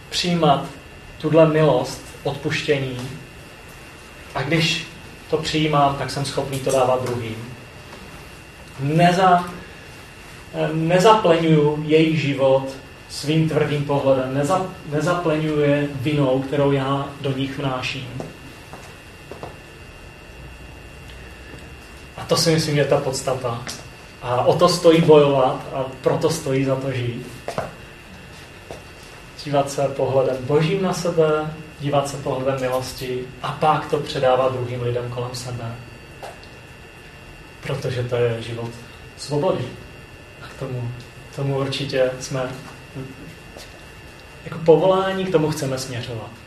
[0.10, 0.66] přijímat
[1.22, 2.98] tuhle milost, odpuštění.
[4.36, 4.88] A když
[5.30, 7.36] to přijímám, tak jsem schopný to dávat druhým.
[8.80, 9.46] Neza,
[10.74, 12.64] nezapleňuju jejich život
[13.10, 18.08] svým tvrdým pohledem, neza, nezapleňuje vinou, kterou já do nich vnáším.
[22.18, 23.62] A to si myslím, že je ta podstata.
[24.22, 27.28] A o to stojí bojovat a proto stojí za to žít
[29.46, 34.82] dívat se pohledem božím na sebe, dívat se pohledem milosti a pak to předávat druhým
[34.82, 35.76] lidem kolem sebe.
[37.64, 38.70] Protože to je život
[39.18, 39.66] svobody.
[40.42, 40.92] A k tomu,
[41.36, 42.52] tomu určitě jsme
[44.46, 46.41] jako povolání, k tomu chceme směřovat.